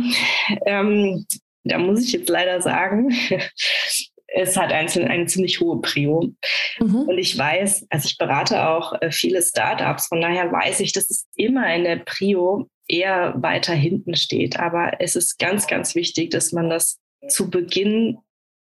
ähm, 0.65 1.25
da 1.63 1.79
muss 1.79 2.03
ich 2.03 2.11
jetzt 2.11 2.29
leider 2.29 2.61
sagen, 2.61 3.09
es 4.27 4.57
hat 4.57 4.71
eine, 4.71 5.09
eine 5.09 5.25
ziemlich 5.25 5.59
hohe 5.59 5.81
Prio. 5.81 6.33
Mhm. 6.79 6.95
Und 6.95 7.17
ich 7.17 7.37
weiß, 7.37 7.87
also 7.89 8.05
ich 8.05 8.17
berate 8.17 8.67
auch 8.67 8.93
äh, 9.01 9.11
viele 9.11 9.41
Startups, 9.41 10.07
von 10.07 10.21
daher 10.21 10.51
weiß 10.51 10.81
ich, 10.81 10.93
dass 10.93 11.09
es 11.09 11.27
immer 11.35 11.73
in 11.73 11.83
der 11.83 11.97
Prio 11.97 12.69
eher 12.87 13.33
weiter 13.37 13.73
hinten 13.73 14.15
steht. 14.15 14.59
Aber 14.59 14.93
es 14.99 15.15
ist 15.15 15.39
ganz, 15.39 15.67
ganz 15.67 15.95
wichtig, 15.95 16.29
dass 16.29 16.51
man 16.51 16.69
das 16.69 16.99
zu 17.27 17.49
Beginn 17.49 18.19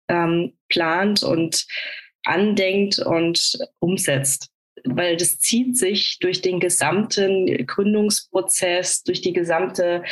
ähm, 0.07 0.54
plant 0.69 1.23
und 1.23 1.65
andenkt 2.23 2.99
und 2.99 3.57
umsetzt. 3.79 4.49
Weil 4.83 5.17
das 5.17 5.39
zieht 5.39 5.77
sich 5.77 6.19
durch 6.19 6.41
den 6.41 6.59
gesamten 6.59 7.65
Gründungsprozess, 7.65 9.03
durch 9.03 9.21
die 9.21 9.33
gesamte 9.33 10.03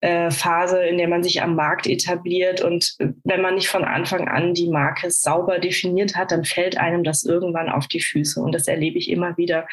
äh, 0.00 0.30
Phase, 0.30 0.82
in 0.82 0.98
der 0.98 1.08
man 1.08 1.22
sich 1.22 1.42
am 1.42 1.54
Markt 1.54 1.86
etabliert. 1.86 2.60
Und 2.60 2.96
wenn 3.24 3.42
man 3.42 3.54
nicht 3.54 3.68
von 3.68 3.84
Anfang 3.84 4.28
an 4.28 4.54
die 4.54 4.68
Marke 4.68 5.10
sauber 5.10 5.58
definiert 5.58 6.16
hat, 6.16 6.32
dann 6.32 6.44
fällt 6.44 6.78
einem 6.78 7.04
das 7.04 7.22
irgendwann 7.22 7.68
auf 7.68 7.86
die 7.86 8.00
Füße. 8.00 8.40
Und 8.40 8.52
das 8.52 8.66
erlebe 8.66 8.98
ich 8.98 9.10
immer 9.10 9.36
wieder. 9.36 9.68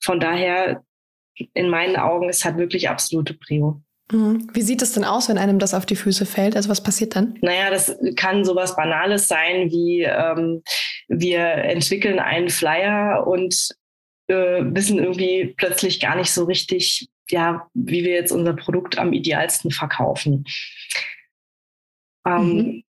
Von 0.00 0.20
daher, 0.20 0.82
in 1.54 1.70
meinen 1.70 1.96
Augen, 1.96 2.28
ist 2.28 2.44
halt 2.44 2.58
wirklich 2.58 2.88
absolute 2.88 3.34
Prio. 3.34 3.80
Mhm. 4.10 4.48
Wie 4.52 4.62
sieht 4.62 4.82
es 4.82 4.92
denn 4.92 5.04
aus, 5.04 5.28
wenn 5.28 5.38
einem 5.38 5.58
das 5.58 5.74
auf 5.74 5.86
die 5.86 5.96
Füße 5.96 6.26
fällt? 6.26 6.56
Also 6.56 6.68
was 6.68 6.82
passiert 6.82 7.14
dann? 7.14 7.38
Naja, 7.42 7.70
das 7.70 7.96
kann 8.16 8.44
sowas 8.44 8.74
Banales 8.76 9.28
sein 9.28 9.70
wie 9.70 10.02
ähm, 10.02 10.62
wir 11.08 11.40
entwickeln 11.40 12.18
einen 12.18 12.48
Flyer 12.48 13.26
und 13.26 13.68
äh, 14.28 14.62
wissen 14.62 14.98
irgendwie 14.98 15.54
plötzlich 15.56 16.00
gar 16.00 16.16
nicht 16.16 16.30
so 16.30 16.44
richtig, 16.44 17.08
ja, 17.30 17.68
wie 17.74 18.04
wir 18.04 18.14
jetzt 18.14 18.32
unser 18.32 18.54
Produkt 18.54 18.98
am 18.98 19.12
idealsten 19.12 19.70
verkaufen. 19.70 20.44
Ähm, 22.26 22.42
mhm. 22.44 22.82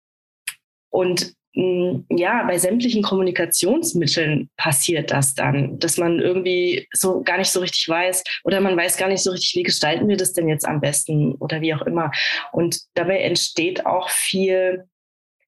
Und 0.91 1.36
ja, 1.57 2.45
bei 2.47 2.59
sämtlichen 2.59 3.03
Kommunikationsmitteln 3.03 4.51
passiert 4.59 5.11
das 5.11 5.35
dann, 5.35 5.79
dass 5.79 5.97
man 5.97 6.19
irgendwie 6.21 6.87
so 6.93 7.23
gar 7.23 7.39
nicht 7.39 7.49
so 7.49 7.61
richtig 7.61 7.89
weiß 7.89 8.23
oder 8.45 8.61
man 8.61 8.77
weiß 8.77 8.99
gar 8.99 9.09
nicht 9.09 9.23
so 9.23 9.31
richtig, 9.31 9.55
wie 9.57 9.63
gestalten 9.63 10.07
wir 10.07 10.19
das 10.19 10.35
denn 10.35 10.49
jetzt 10.49 10.69
am 10.69 10.81
besten 10.83 11.35
oder 11.37 11.63
wie 11.63 11.73
auch 11.73 11.81
immer. 11.83 12.11
Und 12.53 12.81
dabei 12.93 13.21
entsteht 13.21 13.87
auch 13.87 14.11
viel, 14.11 14.85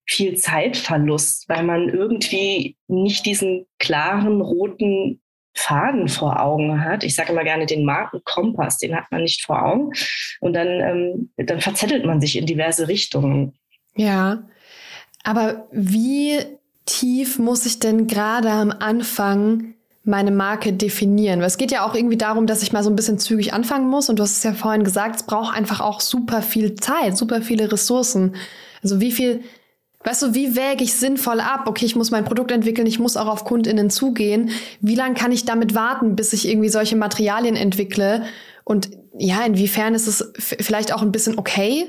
viel 0.07 0.37
Zeitverlust, 0.37 1.47
weil 1.51 1.63
man 1.63 1.91
irgendwie 1.91 2.77
nicht 2.87 3.27
diesen 3.27 3.67
klaren 3.79 4.41
roten 4.41 5.21
Faden 5.55 6.09
vor 6.09 6.41
Augen 6.41 6.83
hat. 6.83 7.05
Ich 7.05 7.17
sage 7.17 7.33
immer 7.33 7.45
gerne 7.45 7.67
den 7.67 7.85
Markenkompass, 7.85 8.79
den 8.79 8.97
hat 8.97 9.11
man 9.11 9.23
nicht 9.23 9.45
vor 9.45 9.63
Augen. 9.63 9.91
Und 10.41 10.55
dann, 10.55 10.69
ähm, 10.69 11.31
dann 11.37 11.61
verzettelt 11.61 12.07
man 12.07 12.21
sich 12.23 12.39
in 12.39 12.47
diverse 12.47 12.89
Richtungen. 12.89 13.59
Ja, 13.95 14.45
aber 15.25 15.67
wie 15.73 16.39
tief 16.87 17.39
muss 17.39 17.67
ich 17.67 17.79
denn 17.79 18.07
gerade 18.07 18.51
am 18.51 18.71
Anfang 18.71 19.75
meine 20.05 20.31
Marke 20.31 20.73
definieren? 20.73 21.41
Weil 21.41 21.49
es 21.49 21.59
geht 21.59 21.71
ja 21.71 21.87
auch 21.87 21.95
irgendwie 21.95 22.17
darum, 22.17 22.47
dass 22.47 22.63
ich 22.63 22.73
mal 22.73 22.83
so 22.83 22.91
ein 22.91 22.97
bisschen 22.97 23.19
zügig 23.19 23.53
anfangen 23.53 23.89
muss. 23.89 24.09
Und 24.09 24.19
du 24.19 24.23
hast 24.23 24.39
es 24.39 24.43
ja 24.43 24.55
vorhin 24.55 24.85
gesagt, 24.85 25.17
es 25.17 25.23
braucht 25.25 25.55
einfach 25.55 25.81
auch 25.81 26.01
super 26.01 26.43
viel 26.43 26.75
Zeit, 26.77 27.17
super 27.17 27.43
viele 27.43 27.71
Ressourcen. 27.71 28.37
Also 28.83 29.01
wie 29.01 29.13
viel, 29.13 29.43
weißt 30.05 30.23
du, 30.23 30.35
wie 30.35 30.57
wäge 30.57 30.83
ich 30.83 30.95
sinnvoll 30.95 31.41
ab? 31.41 31.65
Okay, 31.67 31.85
ich 31.85 31.97
muss 31.97 32.11
mein 32.11 32.25
Produkt 32.25 32.51
entwickeln, 32.51 32.87
ich 32.87 32.99
muss 32.99 33.17
auch 33.17 33.27
auf 33.27 33.45
KundInnen 33.45 33.91
zugehen. 33.91 34.51
Wie 34.81 34.95
lange 34.95 35.15
kann 35.15 35.33
ich 35.33 35.45
damit 35.45 35.75
warten, 35.75 36.17
bis 36.17 36.33
ich 36.33 36.49
irgendwie 36.49 36.71
solche 36.71 36.97
Materialien 36.97 37.57
entwickle? 37.57 38.25
Und 38.65 38.91
ja, 39.17 39.45
inwiefern 39.45 39.95
ist 39.95 40.07
es 40.07 40.33
vielleicht 40.39 40.93
auch 40.95 41.03
ein 41.03 41.13
bisschen 41.13 41.39
okay, 41.39 41.87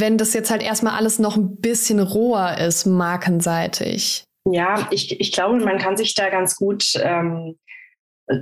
wenn 0.00 0.18
das 0.18 0.34
jetzt 0.34 0.50
halt 0.50 0.62
erstmal 0.62 0.94
alles 0.94 1.18
noch 1.18 1.36
ein 1.36 1.56
bisschen 1.56 2.00
roher 2.00 2.58
ist, 2.58 2.86
markenseitig? 2.86 4.24
Ja, 4.44 4.88
ich, 4.90 5.20
ich 5.20 5.32
glaube, 5.32 5.58
man 5.64 5.78
kann 5.78 5.96
sich 5.96 6.14
da 6.14 6.30
ganz 6.30 6.56
gut 6.56 6.92
ähm, 7.02 7.58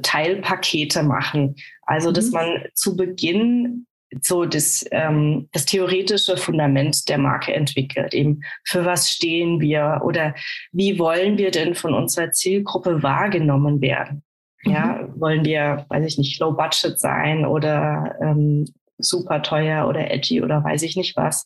Teilpakete 0.03 1.03
machen. 1.03 1.57
Also, 1.83 2.11
mhm. 2.11 2.15
dass 2.15 2.31
man 2.31 2.65
zu 2.75 2.97
Beginn 2.97 3.87
so 4.21 4.45
das, 4.45 4.85
ähm, 4.93 5.49
das 5.53 5.67
theoretische 5.67 6.37
Fundament 6.37 7.09
der 7.09 7.19
Marke 7.19 7.53
entwickelt. 7.53 8.15
Eben, 8.15 8.43
für 8.65 8.85
was 8.85 9.11
stehen 9.11 9.61
wir 9.61 10.01
oder 10.05 10.35
wie 10.73 10.99
wollen 10.99 11.39
wir 11.39 11.51
denn 11.51 11.75
von 11.75 11.95
unserer 11.95 12.31
Zielgruppe 12.31 13.03
wahrgenommen 13.03 13.81
werden? 13.81 14.23
Ja, 14.63 15.03
mhm. 15.03 15.21
wollen 15.21 15.45
wir, 15.45 15.87
weiß 15.89 16.07
ich 16.07 16.19
nicht, 16.19 16.41
low 16.41 16.53
budget 16.53 16.99
sein 16.99 17.47
oder 17.47 18.15
ähm, 18.21 18.67
super 18.99 19.43
teuer 19.43 19.87
oder 19.88 20.11
edgy 20.11 20.43
oder 20.43 20.62
weiß 20.62 20.83
ich 20.83 20.97
nicht 20.97 21.17
was. 21.17 21.45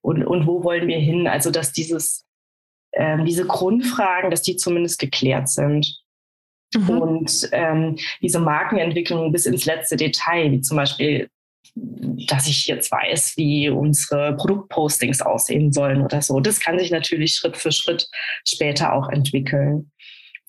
Und, 0.00 0.24
und 0.24 0.46
wo 0.46 0.64
wollen 0.64 0.88
wir 0.88 0.98
hin? 0.98 1.26
Also, 1.26 1.50
dass 1.50 1.72
dieses, 1.72 2.24
ähm, 2.92 3.24
diese 3.24 3.46
Grundfragen, 3.46 4.30
dass 4.30 4.42
die 4.42 4.56
zumindest 4.56 4.98
geklärt 4.98 5.48
sind. 5.48 6.00
Mhm. 6.74 6.90
Und 6.90 7.48
ähm, 7.52 7.96
diese 8.20 8.40
Markenentwicklung 8.40 9.32
bis 9.32 9.46
ins 9.46 9.64
letzte 9.64 9.96
Detail, 9.96 10.50
wie 10.52 10.60
zum 10.60 10.76
Beispiel, 10.76 11.28
dass 11.74 12.48
ich 12.48 12.66
jetzt 12.66 12.90
weiß, 12.90 13.36
wie 13.36 13.70
unsere 13.70 14.36
Produktpostings 14.36 15.22
aussehen 15.22 15.72
sollen 15.72 16.02
oder 16.02 16.20
so. 16.22 16.40
Das 16.40 16.60
kann 16.60 16.78
sich 16.78 16.90
natürlich 16.90 17.34
Schritt 17.34 17.56
für 17.56 17.72
Schritt 17.72 18.08
später 18.44 18.92
auch 18.92 19.08
entwickeln. 19.08 19.90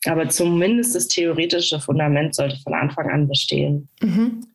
Aber 0.06 0.30
zumindest 0.30 0.96
das 0.96 1.08
theoretische 1.08 1.80
Fundament 1.80 2.34
sollte 2.34 2.58
von 2.64 2.74
Anfang 2.74 3.10
an 3.10 3.28
bestehen. 3.28 3.90
Mhm. 4.02 4.46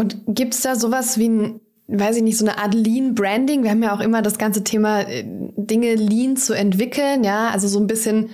Und 0.00 0.22
gibt 0.28 0.54
es 0.54 0.62
da 0.62 0.76
sowas 0.76 1.18
wie 1.18 1.28
ein, 1.28 1.60
weiß 1.86 2.16
ich 2.16 2.22
nicht, 2.22 2.38
so 2.38 2.46
eine 2.46 2.56
Art 2.56 2.72
Lean 2.72 3.14
Branding? 3.14 3.62
Wir 3.62 3.70
haben 3.70 3.82
ja 3.82 3.94
auch 3.94 4.00
immer 4.00 4.22
das 4.22 4.38
ganze 4.38 4.64
Thema, 4.64 5.02
äh, 5.02 5.24
Dinge 5.26 5.94
lean 5.94 6.38
zu 6.38 6.54
entwickeln, 6.54 7.22
ja, 7.22 7.50
also 7.50 7.68
so 7.68 7.78
ein 7.78 7.86
bisschen, 7.86 8.30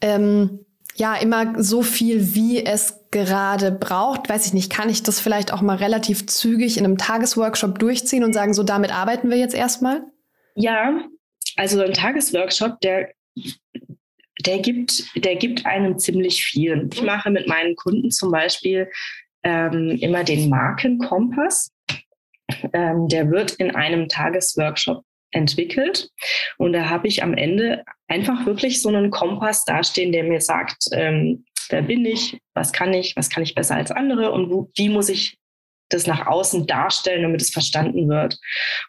ähm, 0.00 0.66
ja, 0.96 1.14
immer 1.14 1.62
so 1.62 1.82
viel, 1.82 2.34
wie 2.34 2.66
es 2.66 3.04
gerade 3.12 3.70
braucht. 3.70 4.28
Weiß 4.28 4.46
ich 4.46 4.52
nicht, 4.52 4.68
kann 4.68 4.88
ich 4.88 5.04
das 5.04 5.20
vielleicht 5.20 5.52
auch 5.52 5.62
mal 5.62 5.76
relativ 5.76 6.26
zügig 6.26 6.76
in 6.76 6.84
einem 6.84 6.98
Tagesworkshop 6.98 7.78
durchziehen 7.78 8.24
und 8.24 8.32
sagen, 8.32 8.52
so 8.52 8.64
damit 8.64 8.92
arbeiten 8.92 9.30
wir 9.30 9.36
jetzt 9.36 9.54
erstmal? 9.54 10.02
Ja, 10.56 11.04
also 11.54 11.80
ein 11.82 11.92
Tagesworkshop, 11.92 12.80
der 12.80 13.10
der 14.44 14.58
gibt, 14.58 15.04
der 15.16 15.36
gibt 15.36 15.66
einem 15.66 15.98
ziemlich 15.98 16.44
viel. 16.44 16.90
Ich 16.92 17.02
mache 17.02 17.30
mit 17.30 17.46
meinen 17.46 17.76
Kunden 17.76 18.10
zum 18.10 18.32
Beispiel 18.32 18.88
ähm, 19.46 19.96
immer 20.00 20.24
den 20.24 20.50
Markenkompass. 20.50 21.70
Ähm, 22.72 23.08
der 23.08 23.30
wird 23.30 23.52
in 23.52 23.74
einem 23.74 24.08
Tagesworkshop 24.08 25.04
entwickelt. 25.30 26.10
Und 26.58 26.72
da 26.72 26.88
habe 26.88 27.06
ich 27.06 27.22
am 27.22 27.34
Ende 27.34 27.84
einfach 28.08 28.44
wirklich 28.44 28.82
so 28.82 28.88
einen 28.88 29.10
Kompass 29.10 29.64
dastehen, 29.64 30.12
der 30.12 30.24
mir 30.24 30.40
sagt, 30.40 30.86
ähm, 30.92 31.44
wer 31.68 31.82
bin 31.82 32.04
ich, 32.04 32.38
was 32.54 32.72
kann 32.72 32.92
ich, 32.92 33.14
was 33.16 33.30
kann 33.30 33.42
ich 33.42 33.54
besser 33.54 33.76
als 33.76 33.90
andere 33.90 34.32
und 34.32 34.50
wo, 34.50 34.70
wie 34.76 34.88
muss 34.88 35.08
ich 35.08 35.38
das 35.88 36.08
nach 36.08 36.26
außen 36.26 36.66
darstellen, 36.66 37.22
damit 37.22 37.40
es 37.40 37.50
verstanden 37.50 38.08
wird. 38.08 38.38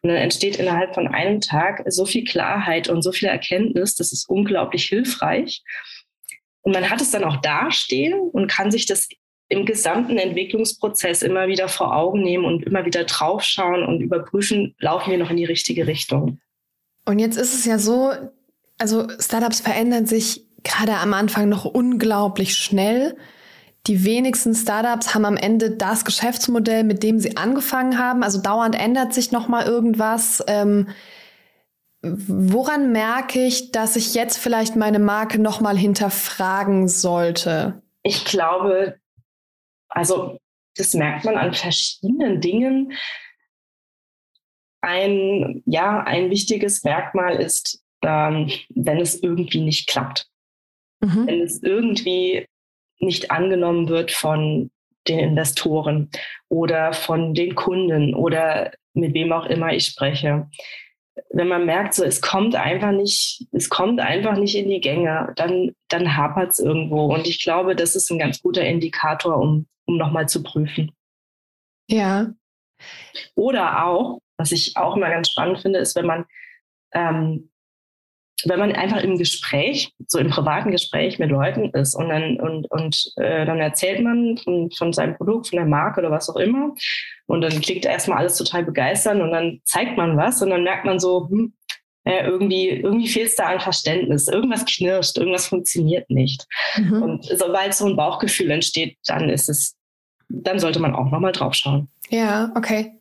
Und 0.01 0.09
dann 0.09 0.17
entsteht 0.17 0.55
innerhalb 0.55 0.95
von 0.95 1.07
einem 1.07 1.41
Tag 1.41 1.83
so 1.85 2.05
viel 2.05 2.23
Klarheit 2.23 2.89
und 2.89 3.03
so 3.03 3.11
viel 3.11 3.27
Erkenntnis, 3.27 3.95
das 3.95 4.11
ist 4.11 4.27
unglaublich 4.27 4.85
hilfreich. 4.85 5.61
Und 6.61 6.73
man 6.73 6.89
hat 6.89 7.01
es 7.01 7.11
dann 7.11 7.23
auch 7.23 7.37
dastehen 7.41 8.19
und 8.19 8.47
kann 8.47 8.71
sich 8.71 8.87
das 8.87 9.07
im 9.49 9.65
gesamten 9.65 10.17
Entwicklungsprozess 10.17 11.21
immer 11.21 11.47
wieder 11.47 11.69
vor 11.69 11.95
Augen 11.95 12.21
nehmen 12.21 12.45
und 12.45 12.63
immer 12.63 12.85
wieder 12.85 13.05
draufschauen 13.05 13.83
und 13.83 14.01
überprüfen, 14.01 14.75
laufen 14.79 15.11
wir 15.11 15.17
noch 15.17 15.29
in 15.29 15.37
die 15.37 15.45
richtige 15.45 15.87
Richtung. 15.87 16.39
Und 17.05 17.19
jetzt 17.19 17.37
ist 17.37 17.53
es 17.53 17.65
ja 17.65 17.79
so, 17.79 18.11
also 18.77 19.07
Startups 19.19 19.61
verändern 19.61 20.05
sich 20.05 20.45
gerade 20.63 20.95
am 20.95 21.13
Anfang 21.13 21.47
noch 21.47 21.63
unglaublich 21.63 22.55
schnell. 22.55 23.15
Die 23.87 24.03
wenigsten 24.03 24.53
Startups 24.53 25.15
haben 25.15 25.23
am 25.23 25.37
Ende 25.37 25.71
das 25.71 26.03
Geschäftsmodell, 26.03 26.83
mit 26.83 27.03
dem 27.03 27.19
sie 27.19 27.37
angefangen 27.37 27.97
haben. 27.97 28.23
Also 28.23 28.41
dauernd 28.41 28.77
ändert 28.77 29.13
sich 29.13 29.31
noch 29.31 29.47
mal 29.47 29.65
irgendwas. 29.65 30.43
Ähm, 30.47 30.89
woran 32.01 32.91
merke 32.91 33.45
ich, 33.45 33.71
dass 33.71 33.95
ich 33.95 34.13
jetzt 34.13 34.37
vielleicht 34.37 34.75
meine 34.75 34.99
Marke 34.99 35.39
noch 35.39 35.61
mal 35.61 35.77
hinterfragen 35.77 36.89
sollte? 36.89 37.81
Ich 38.03 38.25
glaube, 38.25 38.97
also 39.97 40.37
das 40.75 40.93
merkt 40.93 41.25
man 41.25 41.37
an 41.37 41.55
verschiedenen 41.55 42.39
Dingen. 42.39 42.93
Ein, 44.81 45.63
ja, 45.65 46.03
ein 46.03 46.29
wichtiges 46.29 46.83
Merkmal 46.83 47.37
ist, 47.37 47.83
ähm, 48.03 48.51
wenn 48.75 48.99
es 48.99 49.21
irgendwie 49.23 49.61
nicht 49.61 49.89
klappt. 49.89 50.27
Mhm. 50.99 51.25
Wenn 51.25 51.41
es 51.41 51.63
irgendwie 51.63 52.45
nicht 52.99 53.31
angenommen 53.31 53.89
wird 53.89 54.11
von 54.11 54.69
den 55.07 55.17
Investoren 55.17 56.11
oder 56.47 56.93
von 56.93 57.33
den 57.33 57.55
Kunden 57.55 58.13
oder 58.13 58.71
mit 58.93 59.15
wem 59.15 59.31
auch 59.31 59.47
immer 59.47 59.73
ich 59.73 59.85
spreche. 59.85 60.47
Wenn 61.31 61.47
man 61.47 61.65
merkt, 61.65 61.95
so 61.95 62.03
es 62.03 62.21
kommt 62.21 62.55
einfach 62.55 62.91
nicht, 62.91 63.47
es 63.51 63.69
kommt 63.69 63.99
einfach 63.99 64.37
nicht 64.37 64.55
in 64.55 64.69
die 64.69 64.81
Gänge, 64.81 65.33
dann, 65.37 65.71
dann 65.87 66.15
hapert 66.15 66.51
es 66.51 66.59
irgendwo. 66.59 67.05
Und 67.11 67.25
ich 67.25 67.41
glaube, 67.41 67.75
das 67.75 67.95
ist 67.95 68.11
ein 68.11 68.19
ganz 68.19 68.43
guter 68.43 68.63
Indikator, 68.63 69.37
um 69.37 69.65
um 69.87 69.97
nochmal 69.97 70.27
zu 70.29 70.43
prüfen. 70.43 70.91
Ja. 71.89 72.33
Oder 73.35 73.85
auch, 73.85 74.19
was 74.37 74.51
ich 74.51 74.77
auch 74.77 74.95
immer 74.95 75.09
ganz 75.09 75.29
spannend 75.31 75.61
finde, 75.61 75.79
ist, 75.79 75.95
wenn 75.95 76.05
man 76.05 76.25
ähm, 76.93 77.49
wenn 78.45 78.59
man 78.59 78.71
einfach 78.73 79.01
im 79.01 79.17
Gespräch, 79.17 79.93
so 80.07 80.19
im 80.19 80.29
privaten 80.29 80.71
Gespräch 80.71 81.17
mit 81.17 81.31
Leuten 81.31 81.71
ist 81.71 81.95
und 81.95 82.09
dann, 82.09 82.39
und, 82.39 82.69
und, 82.69 83.11
äh, 83.15 83.45
dann 83.45 83.59
erzählt 83.59 84.01
man 84.01 84.37
von, 84.37 84.69
von 84.71 84.93
seinem 84.93 85.15
Produkt, 85.17 85.47
von 85.47 85.57
der 85.57 85.65
Marke 85.65 86.01
oder 86.01 86.11
was 86.11 86.29
auch 86.29 86.35
immer. 86.35 86.73
Und 87.25 87.41
dann 87.41 87.59
klingt 87.61 87.85
erstmal 87.85 88.19
alles 88.19 88.37
total 88.37 88.63
begeisternd 88.63 89.21
und 89.21 89.31
dann 89.31 89.59
zeigt 89.63 89.97
man 89.97 90.17
was 90.17 90.41
und 90.41 90.51
dann 90.51 90.63
merkt 90.63 90.85
man 90.85 90.99
so, 90.99 91.27
hm, 91.29 91.53
äh, 92.03 92.25
irgendwie, 92.25 92.69
irgendwie 92.69 93.07
fehlt 93.07 93.29
es 93.29 93.35
da 93.35 93.47
an 93.47 93.59
Verständnis. 93.59 94.27
Irgendwas 94.27 94.65
knirscht, 94.65 95.17
irgendwas 95.17 95.47
funktioniert 95.47 96.09
nicht. 96.09 96.45
Mhm. 96.77 97.01
Und 97.01 97.25
sobald 97.25 97.73
so 97.73 97.85
ein 97.85 97.97
Bauchgefühl 97.97 98.51
entsteht, 98.51 98.97
dann 99.05 99.29
ist 99.29 99.49
es, 99.49 99.75
dann 100.29 100.59
sollte 100.59 100.79
man 100.79 100.95
auch 100.95 101.09
nochmal 101.11 101.31
drauf 101.31 101.53
schauen. 101.53 101.87
Ja, 102.09 102.51
okay. 102.55 102.93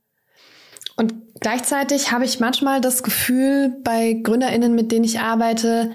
Und 0.97 1.15
gleichzeitig 1.41 2.13
habe 2.13 2.25
ich 2.25 2.41
manchmal 2.41 2.81
das 2.81 3.03
Gefühl 3.03 3.77
bei 3.85 4.15
GründerInnen, 4.23 4.75
mit 4.75 4.93
denen 4.93 5.05
ich 5.05 5.21
arbeite, 5.21 5.93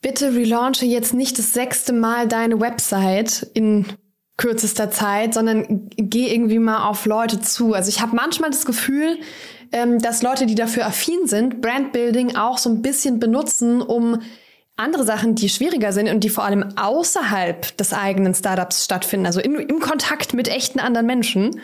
bitte 0.00 0.34
relaunche 0.34 0.86
jetzt 0.86 1.12
nicht 1.12 1.38
das 1.38 1.52
sechste 1.52 1.92
Mal 1.92 2.26
deine 2.26 2.60
Website 2.60 3.50
in 3.54 3.86
kürzester 4.38 4.90
Zeit, 4.90 5.34
sondern 5.34 5.90
geh 5.96 6.32
irgendwie 6.32 6.58
mal 6.58 6.88
auf 6.88 7.04
Leute 7.04 7.40
zu. 7.42 7.74
Also 7.74 7.90
ich 7.90 8.00
habe 8.00 8.16
manchmal 8.16 8.50
das 8.50 8.64
Gefühl, 8.64 9.18
ähm, 9.70 9.98
dass 9.98 10.22
Leute, 10.22 10.46
die 10.46 10.54
dafür 10.54 10.86
affin 10.86 11.26
sind, 11.26 11.60
Brandbuilding 11.60 12.36
auch 12.36 12.56
so 12.56 12.70
ein 12.70 12.80
bisschen 12.80 13.20
benutzen, 13.20 13.82
um 13.82 14.22
andere 14.80 15.04
Sachen, 15.04 15.34
die 15.34 15.48
schwieriger 15.48 15.92
sind 15.92 16.08
und 16.08 16.24
die 16.24 16.30
vor 16.30 16.44
allem 16.44 16.76
außerhalb 16.76 17.76
des 17.76 17.92
eigenen 17.92 18.34
Startups 18.34 18.84
stattfinden, 18.84 19.26
also 19.26 19.40
in, 19.40 19.54
im 19.54 19.80
Kontakt 19.80 20.34
mit 20.34 20.48
echten 20.48 20.80
anderen 20.80 21.06
Menschen, 21.06 21.60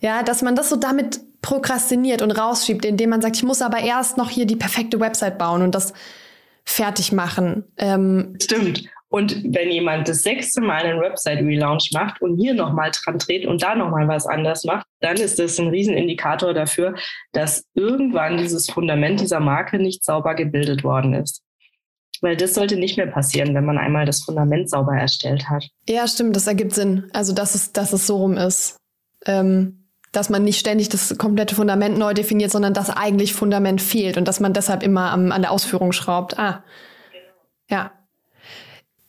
ja, 0.00 0.22
dass 0.22 0.42
man 0.42 0.56
das 0.56 0.70
so 0.70 0.76
damit 0.76 1.20
prokrastiniert 1.42 2.22
und 2.22 2.30
rausschiebt, 2.30 2.84
indem 2.84 3.10
man 3.10 3.20
sagt, 3.20 3.36
ich 3.36 3.42
muss 3.42 3.62
aber 3.62 3.78
erst 3.78 4.16
noch 4.16 4.30
hier 4.30 4.46
die 4.46 4.56
perfekte 4.56 5.00
Website 5.00 5.38
bauen 5.38 5.62
und 5.62 5.74
das 5.74 5.92
fertig 6.64 7.12
machen. 7.12 7.64
Ähm, 7.76 8.36
Stimmt. 8.40 8.84
Und 9.08 9.44
wenn 9.44 9.70
jemand 9.70 10.08
das 10.08 10.22
sechste 10.22 10.62
Mal 10.62 10.84
einen 10.84 11.00
Website-Relaunch 11.00 11.90
macht 11.92 12.22
und 12.22 12.38
hier 12.38 12.54
nochmal 12.54 12.90
dran 12.92 13.18
dreht 13.18 13.44
und 13.46 13.62
da 13.62 13.74
nochmal 13.74 14.08
was 14.08 14.26
anders 14.26 14.64
macht, 14.64 14.86
dann 15.00 15.16
ist 15.16 15.38
das 15.38 15.58
ein 15.58 15.68
Riesenindikator 15.68 16.54
dafür, 16.54 16.94
dass 17.32 17.66
irgendwann 17.74 18.38
dieses 18.38 18.70
Fundament 18.70 19.20
dieser 19.20 19.40
Marke 19.40 19.78
nicht 19.78 20.02
sauber 20.02 20.34
gebildet 20.34 20.82
worden 20.82 21.12
ist. 21.12 21.42
Weil 22.22 22.36
das 22.36 22.54
sollte 22.54 22.76
nicht 22.76 22.96
mehr 22.96 23.08
passieren, 23.08 23.54
wenn 23.54 23.64
man 23.64 23.76
einmal 23.76 24.06
das 24.06 24.22
Fundament 24.22 24.70
sauber 24.70 24.94
erstellt 24.94 25.50
hat. 25.50 25.68
Ja, 25.88 26.06
stimmt, 26.08 26.34
das 26.36 26.46
ergibt 26.46 26.72
Sinn. 26.72 27.10
Also, 27.12 27.34
dass 27.34 27.54
es, 27.54 27.72
dass 27.72 27.92
es 27.92 28.06
so 28.06 28.16
rum 28.16 28.38
ist. 28.38 28.76
Ähm, 29.26 29.82
dass 30.12 30.28
man 30.28 30.44
nicht 30.44 30.60
ständig 30.60 30.90
das 30.90 31.16
komplette 31.18 31.54
Fundament 31.54 31.98
neu 31.98 32.14
definiert, 32.14 32.50
sondern 32.50 32.74
dass 32.74 32.90
eigentlich 32.90 33.32
Fundament 33.32 33.80
fehlt 33.80 34.18
und 34.18 34.28
dass 34.28 34.40
man 34.40 34.52
deshalb 34.52 34.82
immer 34.82 35.10
am, 35.10 35.32
an 35.32 35.42
der 35.42 35.50
Ausführung 35.50 35.92
schraubt. 35.92 36.38
Ah. 36.38 36.62
Ja. 37.68 37.92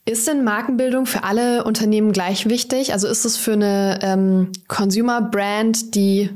Ist 0.06 0.26
denn 0.26 0.44
Markenbildung 0.44 1.06
für 1.06 1.24
alle 1.24 1.64
Unternehmen 1.64 2.12
gleich 2.12 2.48
wichtig? 2.48 2.92
Also 2.92 3.06
ist 3.06 3.24
es 3.24 3.36
für 3.36 3.52
eine 3.52 3.98
ähm, 4.02 4.52
Consumer-Brand, 4.66 5.94
die 5.94 6.30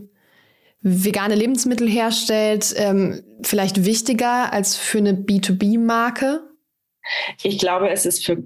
vegane 0.81 1.35
Lebensmittel 1.35 1.89
herstellt, 1.89 2.75
ähm, 2.77 3.23
vielleicht 3.43 3.85
wichtiger 3.85 4.53
als 4.53 4.77
für 4.77 4.99
eine 4.99 5.13
B2B-Marke? 5.13 6.48
Ich 7.43 7.59
glaube, 7.59 7.91
es 7.91 8.07
ist 8.07 8.25
für, 8.25 8.43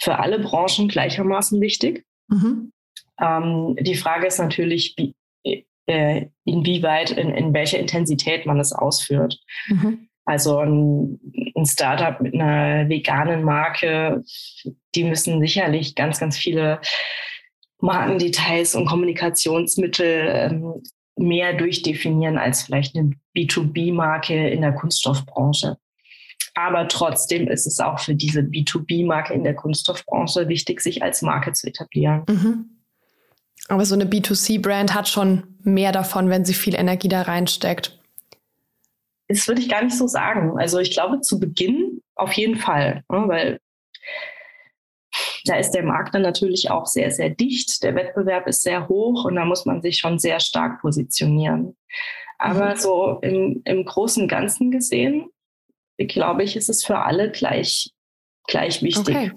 für 0.00 0.18
alle 0.18 0.38
Branchen 0.38 0.88
gleichermaßen 0.88 1.60
wichtig. 1.60 2.04
Mhm. 2.28 2.72
Ähm, 3.20 3.76
die 3.80 3.94
Frage 3.94 4.26
ist 4.26 4.38
natürlich, 4.38 4.94
wie, 4.96 5.14
äh, 5.86 6.26
inwieweit, 6.44 7.12
in, 7.12 7.30
in 7.30 7.54
welcher 7.54 7.78
Intensität 7.78 8.46
man 8.46 8.60
es 8.60 8.72
ausführt. 8.72 9.38
Mhm. 9.68 10.08
Also 10.24 10.58
ein, 10.58 11.20
ein 11.54 11.66
Startup 11.66 12.20
mit 12.20 12.34
einer 12.34 12.88
veganen 12.88 13.44
Marke, 13.44 14.24
die 14.94 15.04
müssen 15.04 15.40
sicherlich 15.40 15.94
ganz, 15.94 16.18
ganz 16.18 16.36
viele 16.36 16.80
Markendetails 17.78 18.74
und 18.74 18.86
Kommunikationsmittel 18.86 20.28
ähm, 20.28 20.82
mehr 21.16 21.54
durchdefinieren 21.54 22.38
als 22.38 22.62
vielleicht 22.62 22.96
eine 22.96 23.12
B2B-Marke 23.36 24.48
in 24.48 24.62
der 24.62 24.72
Kunststoffbranche. 24.72 25.76
Aber 26.56 26.88
trotzdem 26.88 27.48
ist 27.48 27.66
es 27.66 27.80
auch 27.80 28.00
für 28.00 28.14
diese 28.14 28.40
B2B-Marke 28.40 29.34
in 29.34 29.44
der 29.44 29.54
Kunststoffbranche 29.54 30.48
wichtig, 30.48 30.80
sich 30.80 31.02
als 31.02 31.20
Marke 31.20 31.52
zu 31.52 31.66
etablieren. 31.66 32.24
Mhm. 32.28 32.70
Aber 33.68 33.84
so 33.84 33.94
eine 33.94 34.06
B2C-Brand 34.06 34.94
hat 34.94 35.06
schon 35.06 35.58
mehr 35.62 35.92
davon, 35.92 36.30
wenn 36.30 36.46
sie 36.46 36.54
viel 36.54 36.74
Energie 36.74 37.08
da 37.08 37.22
reinsteckt. 37.22 38.00
Das 39.28 39.46
würde 39.46 39.60
ich 39.60 39.68
gar 39.68 39.84
nicht 39.84 39.98
so 39.98 40.06
sagen. 40.06 40.58
Also 40.58 40.78
ich 40.78 40.92
glaube 40.92 41.20
zu 41.20 41.38
Beginn 41.38 42.00
auf 42.14 42.32
jeden 42.32 42.56
Fall, 42.56 43.04
ne, 43.10 43.24
weil 43.26 43.60
da 45.44 45.56
ist 45.56 45.72
der 45.72 45.82
Markt 45.82 46.14
dann 46.14 46.22
natürlich 46.22 46.70
auch 46.70 46.86
sehr, 46.86 47.10
sehr 47.10 47.28
dicht. 47.28 47.82
Der 47.82 47.94
Wettbewerb 47.94 48.46
ist 48.46 48.62
sehr 48.62 48.88
hoch 48.88 49.26
und 49.26 49.34
da 49.34 49.44
muss 49.44 49.66
man 49.66 49.82
sich 49.82 49.98
schon 49.98 50.18
sehr 50.18 50.40
stark 50.40 50.80
positionieren. 50.80 51.76
Aber 52.38 52.70
mhm. 52.70 52.78
so 52.78 53.18
im, 53.20 53.60
im 53.64 53.84
Großen 53.84 54.22
und 54.22 54.28
Ganzen 54.28 54.70
gesehen, 54.70 55.28
glaube 55.98 56.42
ich, 56.42 56.56
ist 56.56 56.68
es 56.68 56.84
für 56.84 56.98
alle 56.98 57.30
gleich, 57.30 57.90
gleich 58.46 58.82
wichtig. 58.82 59.16
Okay. 59.16 59.32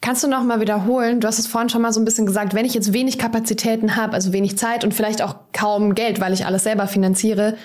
Kannst 0.00 0.22
du 0.22 0.28
noch 0.28 0.44
mal 0.44 0.60
wiederholen? 0.60 1.20
Du 1.20 1.26
hast 1.26 1.38
es 1.38 1.46
vorhin 1.46 1.70
schon 1.70 1.82
mal 1.82 1.92
so 1.92 2.00
ein 2.00 2.04
bisschen 2.04 2.26
gesagt, 2.26 2.54
wenn 2.54 2.66
ich 2.66 2.74
jetzt 2.74 2.92
wenig 2.92 3.18
Kapazitäten 3.18 3.96
habe, 3.96 4.12
also 4.12 4.32
wenig 4.32 4.58
Zeit 4.58 4.84
und 4.84 4.92
vielleicht 4.92 5.22
auch 5.22 5.36
kaum 5.52 5.94
Geld, 5.94 6.20
weil 6.20 6.32
ich 6.32 6.44
alles 6.44 6.64
selber 6.64 6.86
finanziere, 6.86 7.56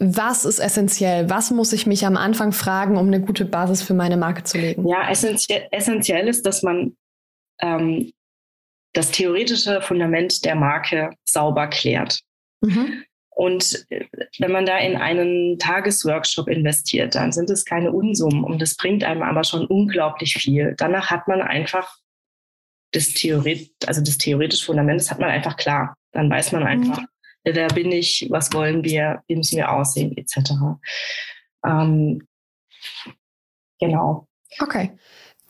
was 0.00 0.46
ist 0.46 0.58
essentiell? 0.58 1.28
Was 1.28 1.50
muss 1.50 1.72
ich 1.72 1.86
mich 1.86 2.06
am 2.06 2.16
Anfang 2.16 2.52
fragen, 2.52 2.96
um 2.96 3.06
eine 3.06 3.20
gute 3.20 3.44
Basis 3.44 3.82
für 3.82 3.94
meine 3.94 4.16
Marke 4.16 4.42
zu 4.44 4.58
legen? 4.58 4.88
Ja, 4.88 5.08
essentiell, 5.10 5.68
essentiell 5.70 6.26
ist, 6.26 6.46
dass 6.46 6.62
man 6.62 6.96
ähm, 7.60 8.10
das 8.94 9.10
theoretische 9.10 9.82
Fundament 9.82 10.44
der 10.44 10.54
Marke 10.56 11.10
sauber 11.24 11.68
klärt. 11.68 12.20
Mhm. 12.62 13.04
Und 13.40 13.86
äh, 13.88 14.04
wenn 14.38 14.52
man 14.52 14.66
da 14.66 14.76
in 14.76 14.96
einen 14.96 15.58
Tagesworkshop 15.58 16.46
investiert, 16.46 17.14
dann 17.14 17.32
sind 17.32 17.48
es 17.48 17.64
keine 17.64 17.90
Unsummen 17.90 18.44
und 18.44 18.60
das 18.60 18.76
bringt 18.76 19.02
einem 19.02 19.22
aber 19.22 19.44
schon 19.44 19.66
unglaublich 19.66 20.34
viel. 20.34 20.74
Danach 20.76 21.10
hat 21.10 21.26
man 21.26 21.40
einfach 21.40 21.96
das 22.92 23.14
Theoret, 23.14 23.70
also 23.86 24.02
das 24.02 24.18
theoretische 24.18 24.66
Fundament, 24.66 25.00
das 25.00 25.10
hat 25.10 25.20
man 25.20 25.30
einfach 25.30 25.56
klar. 25.56 25.96
Dann 26.12 26.28
weiß 26.28 26.52
man 26.52 26.64
einfach, 26.64 27.00
mhm 27.00 27.06
wer 27.44 27.68
bin 27.68 27.90
ich, 27.92 28.26
was 28.30 28.52
wollen 28.52 28.84
wir, 28.84 29.22
wie 29.26 29.36
müssen 29.36 29.56
wir 29.56 29.72
aussehen, 29.72 30.16
etc. 30.16 30.52
Ähm, 31.64 32.26
genau. 33.78 34.28
Okay. 34.58 34.98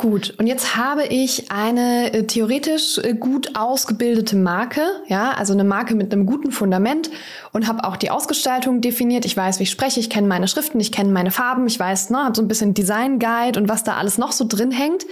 Gut, 0.00 0.32
und 0.38 0.46
jetzt 0.46 0.76
habe 0.76 1.04
ich 1.04 1.50
eine 1.50 2.10
äh, 2.14 2.26
theoretisch 2.26 2.96
äh, 2.96 3.12
gut 3.12 3.54
ausgebildete 3.54 4.34
Marke, 4.34 4.80
ja, 5.08 5.32
also 5.32 5.52
eine 5.52 5.62
Marke 5.62 5.94
mit 5.94 6.10
einem 6.10 6.24
guten 6.24 6.52
Fundament 6.52 7.10
und 7.52 7.68
habe 7.68 7.84
auch 7.84 7.98
die 7.98 8.10
Ausgestaltung 8.10 8.80
definiert. 8.80 9.26
Ich 9.26 9.36
weiß, 9.36 9.58
wie 9.58 9.64
ich 9.64 9.70
spreche, 9.70 10.00
ich 10.00 10.08
kenne 10.08 10.26
meine 10.26 10.48
Schriften, 10.48 10.80
ich 10.80 10.90
kenne 10.90 11.12
meine 11.12 11.30
Farben, 11.30 11.66
ich 11.66 11.78
weiß, 11.78 12.08
ne, 12.08 12.24
habe 12.24 12.34
so 12.34 12.40
ein 12.40 12.48
bisschen 12.48 12.72
Design 12.72 13.18
Guide 13.18 13.60
und 13.60 13.68
was 13.68 13.84
da 13.84 13.98
alles 13.98 14.16
noch 14.16 14.32
so 14.32 14.46
drin 14.48 14.70
hängt. 14.70 15.04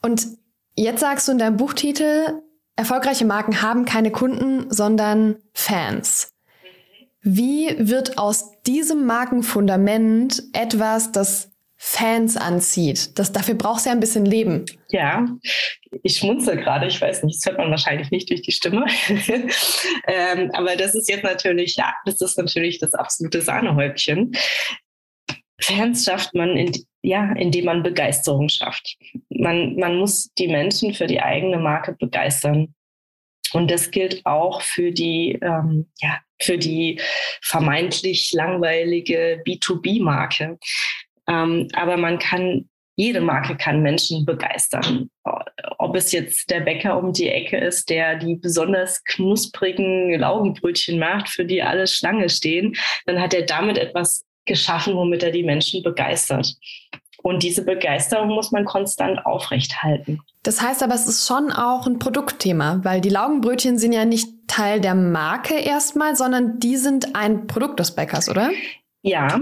Und 0.00 0.26
jetzt 0.74 1.00
sagst 1.00 1.28
du 1.28 1.32
in 1.32 1.38
deinem 1.38 1.58
Buchtitel, 1.58 2.40
Erfolgreiche 2.76 3.26
Marken 3.26 3.60
haben 3.60 3.84
keine 3.84 4.10
Kunden, 4.10 4.70
sondern 4.70 5.36
Fans. 5.52 6.32
Wie 7.20 7.76
wird 7.78 8.16
aus 8.16 8.52
diesem 8.66 9.04
Markenfundament 9.04 10.44
etwas, 10.54 11.12
das 11.12 11.50
Fans 11.78 12.36
anzieht? 12.36 13.18
Das, 13.18 13.32
dafür 13.32 13.54
braucht 13.54 13.80
es 13.80 13.84
ja 13.84 13.92
ein 13.92 14.00
bisschen 14.00 14.24
Leben. 14.24 14.64
Ja, 14.88 15.26
ich 16.02 16.16
schmunzel 16.16 16.56
gerade. 16.56 16.86
Ich 16.86 17.00
weiß 17.00 17.22
nicht, 17.22 17.38
das 17.38 17.46
hört 17.46 17.58
man 17.58 17.70
wahrscheinlich 17.70 18.10
nicht 18.10 18.30
durch 18.30 18.42
die 18.42 18.52
Stimme. 18.52 18.86
ähm, 20.08 20.50
aber 20.54 20.76
das 20.76 20.94
ist 20.94 21.08
jetzt 21.08 21.24
natürlich, 21.24 21.76
ja, 21.76 21.94
das 22.06 22.20
ist 22.20 22.38
natürlich 22.38 22.78
das 22.78 22.94
absolute 22.94 23.42
Sahnehäubchen. 23.42 24.32
Fans 25.60 26.04
schafft 26.04 26.34
man, 26.34 26.56
in, 26.56 26.72
ja, 27.02 27.32
indem 27.32 27.66
man 27.66 27.82
Begeisterung 27.82 28.48
schafft. 28.48 28.96
Man, 29.28 29.76
man 29.76 29.96
muss 29.96 30.30
die 30.38 30.48
Menschen 30.48 30.94
für 30.94 31.06
die 31.06 31.20
eigene 31.20 31.58
Marke 31.58 31.94
begeistern. 31.98 32.74
Und 33.52 33.70
das 33.70 33.90
gilt 33.90 34.24
auch 34.26 34.60
für 34.60 34.92
die, 34.92 35.38
ähm, 35.40 35.90
ja, 36.00 36.18
für 36.40 36.58
die 36.58 37.00
vermeintlich 37.42 38.32
langweilige 38.32 39.42
B2B-Marke. 39.46 40.58
Ähm, 41.28 41.68
aber 41.74 41.96
man 41.96 42.18
kann, 42.18 42.68
jede 42.96 43.20
Marke 43.20 43.56
kann 43.56 43.82
Menschen 43.82 44.24
begeistern. 44.24 45.10
Ob 45.78 45.96
es 45.96 46.12
jetzt 46.12 46.50
der 46.50 46.60
Bäcker 46.60 46.98
um 46.98 47.12
die 47.12 47.28
Ecke 47.28 47.58
ist, 47.58 47.90
der 47.90 48.16
die 48.16 48.36
besonders 48.36 49.04
knusprigen 49.04 50.18
Laugenbrötchen 50.18 50.98
macht, 50.98 51.28
für 51.28 51.44
die 51.44 51.62
alle 51.62 51.86
Schlange 51.86 52.28
stehen, 52.28 52.76
dann 53.04 53.20
hat 53.20 53.34
er 53.34 53.42
damit 53.42 53.78
etwas 53.78 54.24
geschaffen, 54.46 54.94
womit 54.94 55.22
er 55.22 55.32
die 55.32 55.42
Menschen 55.42 55.82
begeistert. 55.82 56.54
Und 57.22 57.42
diese 57.42 57.64
Begeisterung 57.64 58.28
muss 58.28 58.52
man 58.52 58.64
konstant 58.64 59.26
aufrechthalten. 59.26 60.20
Das 60.44 60.62
heißt 60.62 60.84
aber, 60.84 60.94
es 60.94 61.08
ist 61.08 61.26
schon 61.26 61.50
auch 61.50 61.86
ein 61.88 61.98
Produktthema, 61.98 62.80
weil 62.84 63.00
die 63.00 63.08
Laugenbrötchen 63.08 63.78
sind 63.78 63.92
ja 63.92 64.04
nicht 64.04 64.28
Teil 64.46 64.80
der 64.80 64.94
Marke 64.94 65.58
erstmal, 65.58 66.14
sondern 66.14 66.60
die 66.60 66.76
sind 66.76 67.16
ein 67.16 67.48
Produkt 67.48 67.80
des 67.80 67.96
Bäckers, 67.96 68.28
oder? 68.28 68.50
Ja, 69.02 69.40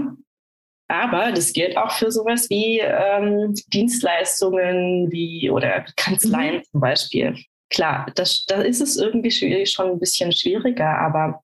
Aber 0.87 1.31
das 1.31 1.53
gilt 1.53 1.77
auch 1.77 1.91
für 1.91 2.11
sowas 2.11 2.49
wie 2.49 2.79
ähm, 2.79 3.53
Dienstleistungen 3.73 5.11
wie 5.11 5.49
oder 5.49 5.85
Kanzleien 5.95 6.57
mhm. 6.57 6.63
zum 6.71 6.81
Beispiel. 6.81 7.35
Klar, 7.69 8.07
das, 8.15 8.45
da 8.45 8.61
ist 8.61 8.81
es 8.81 8.95
irgendwie 8.97 9.65
schon 9.65 9.91
ein 9.91 9.99
bisschen 9.99 10.31
schwieriger, 10.31 10.99
aber 10.99 11.41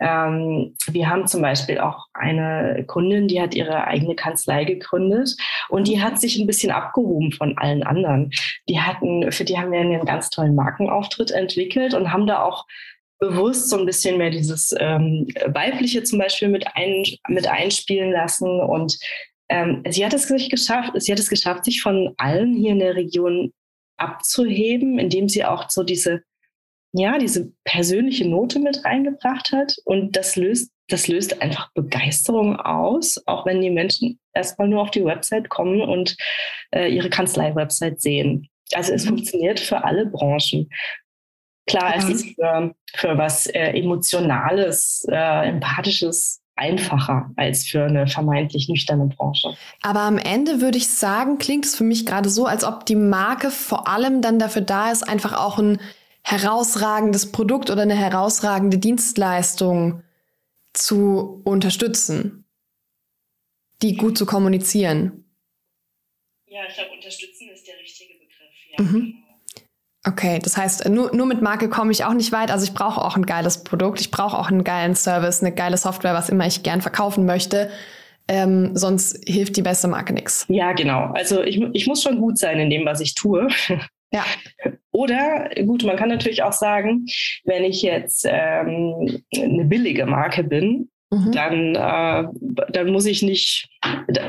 ähm, 0.00 0.74
wir 0.88 1.08
haben 1.08 1.26
zum 1.28 1.40
Beispiel 1.40 1.78
auch 1.78 2.06
eine 2.14 2.84
Kundin, 2.86 3.28
die 3.28 3.40
hat 3.40 3.54
ihre 3.54 3.86
eigene 3.86 4.16
Kanzlei 4.16 4.64
gegründet 4.64 5.36
und 5.68 5.86
die 5.86 6.02
hat 6.02 6.20
sich 6.20 6.36
ein 6.38 6.48
bisschen 6.48 6.72
abgehoben 6.72 7.30
von 7.30 7.56
allen 7.56 7.84
anderen. 7.84 8.30
Die 8.68 8.80
hatten, 8.80 9.30
für 9.30 9.44
die 9.44 9.56
haben 9.56 9.70
wir 9.70 9.80
einen 9.80 10.04
ganz 10.04 10.30
tollen 10.30 10.56
Markenauftritt 10.56 11.30
entwickelt 11.30 11.94
und 11.94 12.12
haben 12.12 12.26
da 12.26 12.42
auch 12.42 12.66
bewusst 13.28 13.70
so 13.70 13.78
ein 13.78 13.86
bisschen 13.86 14.18
mehr 14.18 14.30
dieses 14.30 14.74
ähm, 14.78 15.26
Weibliche 15.46 16.02
zum 16.02 16.18
Beispiel 16.18 16.48
mit, 16.48 16.66
ein, 16.74 17.04
mit 17.28 17.46
einspielen 17.46 18.12
lassen. 18.12 18.60
Und 18.60 18.98
ähm, 19.48 19.82
sie 19.88 20.04
hat 20.04 20.12
es 20.12 20.28
sich 20.28 20.50
geschafft, 20.50 20.92
sie 20.96 21.12
hat 21.12 21.18
es 21.18 21.30
geschafft, 21.30 21.64
sich 21.64 21.80
von 21.80 22.14
allen 22.18 22.54
hier 22.54 22.72
in 22.72 22.80
der 22.80 22.96
Region 22.96 23.52
abzuheben, 23.96 24.98
indem 24.98 25.28
sie 25.28 25.44
auch 25.44 25.70
so 25.70 25.82
diese, 25.82 26.22
ja, 26.92 27.18
diese 27.18 27.52
persönliche 27.64 28.28
Note 28.28 28.58
mit 28.58 28.84
reingebracht 28.84 29.52
hat. 29.52 29.76
Und 29.84 30.16
das 30.16 30.36
löst, 30.36 30.70
das 30.88 31.08
löst 31.08 31.40
einfach 31.40 31.72
Begeisterung 31.72 32.56
aus, 32.56 33.22
auch 33.26 33.46
wenn 33.46 33.62
die 33.62 33.70
Menschen 33.70 34.18
erstmal 34.34 34.68
nur 34.68 34.82
auf 34.82 34.90
die 34.90 35.04
Website 35.04 35.48
kommen 35.48 35.80
und 35.80 36.16
äh, 36.74 36.88
ihre 36.88 37.08
Kanzlei-Website 37.08 38.02
sehen. 38.02 38.48
Also 38.74 38.92
es 38.92 39.04
mhm. 39.04 39.08
funktioniert 39.10 39.60
für 39.60 39.84
alle 39.84 40.06
Branchen. 40.06 40.68
Klar, 41.66 41.94
es 41.96 42.08
ist 42.08 42.34
für, 42.34 42.74
für 42.94 43.18
was 43.18 43.46
äh, 43.46 43.70
Emotionales, 43.70 45.06
äh, 45.10 45.48
Empathisches 45.48 46.42
einfacher 46.56 47.30
als 47.36 47.66
für 47.66 47.84
eine 47.84 48.06
vermeintlich 48.06 48.68
nüchterne 48.68 49.06
Branche. 49.06 49.56
Aber 49.82 50.00
am 50.00 50.18
Ende 50.18 50.60
würde 50.60 50.78
ich 50.78 50.88
sagen, 50.88 51.38
klingt 51.38 51.64
es 51.64 51.74
für 51.74 51.84
mich 51.84 52.06
gerade 52.06 52.28
so, 52.28 52.46
als 52.46 52.64
ob 52.64 52.86
die 52.86 52.96
Marke 52.96 53.50
vor 53.50 53.88
allem 53.88 54.22
dann 54.22 54.38
dafür 54.38 54.62
da 54.62 54.92
ist, 54.92 55.02
einfach 55.02 55.32
auch 55.32 55.58
ein 55.58 55.80
herausragendes 56.22 57.32
Produkt 57.32 57.70
oder 57.70 57.82
eine 57.82 57.96
herausragende 57.96 58.78
Dienstleistung 58.78 60.02
zu 60.72 61.42
unterstützen, 61.44 62.44
die 63.82 63.96
gut 63.96 64.16
zu 64.16 64.26
kommunizieren. 64.26 65.24
Ja, 66.46 66.60
ich 66.68 66.74
glaube, 66.74 66.92
unterstützen 66.92 67.48
ist 67.52 67.66
der 67.66 67.78
richtige 67.78 68.14
Begriff. 68.14 68.78
Ja. 68.78 68.84
Mhm. 68.84 69.23
Okay, 70.06 70.38
das 70.42 70.56
heißt, 70.56 70.88
nur, 70.90 71.14
nur 71.14 71.26
mit 71.26 71.40
Marke 71.40 71.68
komme 71.70 71.90
ich 71.90 72.04
auch 72.04 72.12
nicht 72.12 72.30
weit. 72.30 72.50
Also 72.50 72.64
ich 72.64 72.74
brauche 72.74 73.00
auch 73.02 73.16
ein 73.16 73.24
geiles 73.24 73.64
Produkt, 73.64 74.00
ich 74.00 74.10
brauche 74.10 74.38
auch 74.38 74.50
einen 74.50 74.62
geilen 74.62 74.94
Service, 74.94 75.42
eine 75.42 75.52
geile 75.52 75.78
Software, 75.78 76.12
was 76.12 76.28
immer 76.28 76.46
ich 76.46 76.62
gern 76.62 76.82
verkaufen 76.82 77.24
möchte. 77.24 77.70
Ähm, 78.28 78.70
sonst 78.74 79.22
hilft 79.26 79.56
die 79.56 79.62
beste 79.62 79.88
Marke 79.88 80.12
nichts. 80.12 80.46
Ja, 80.48 80.72
genau. 80.72 81.10
Also 81.14 81.42
ich, 81.42 81.60
ich 81.72 81.86
muss 81.86 82.02
schon 82.02 82.20
gut 82.20 82.38
sein 82.38 82.58
in 82.58 82.70
dem, 82.70 82.84
was 82.86 83.00
ich 83.00 83.14
tue. 83.14 83.48
Ja. 84.12 84.24
Oder 84.92 85.50
gut, 85.66 85.84
man 85.84 85.96
kann 85.96 86.08
natürlich 86.08 86.42
auch 86.42 86.52
sagen, 86.52 87.06
wenn 87.44 87.64
ich 87.64 87.82
jetzt 87.82 88.26
ähm, 88.28 89.22
eine 89.34 89.64
billige 89.64 90.06
Marke 90.06 90.44
bin, 90.44 90.88
mhm. 91.10 91.32
dann, 91.32 91.74
äh, 91.74 92.28
dann 92.70 92.92
muss 92.92 93.06
ich 93.06 93.22
nicht, 93.22 93.68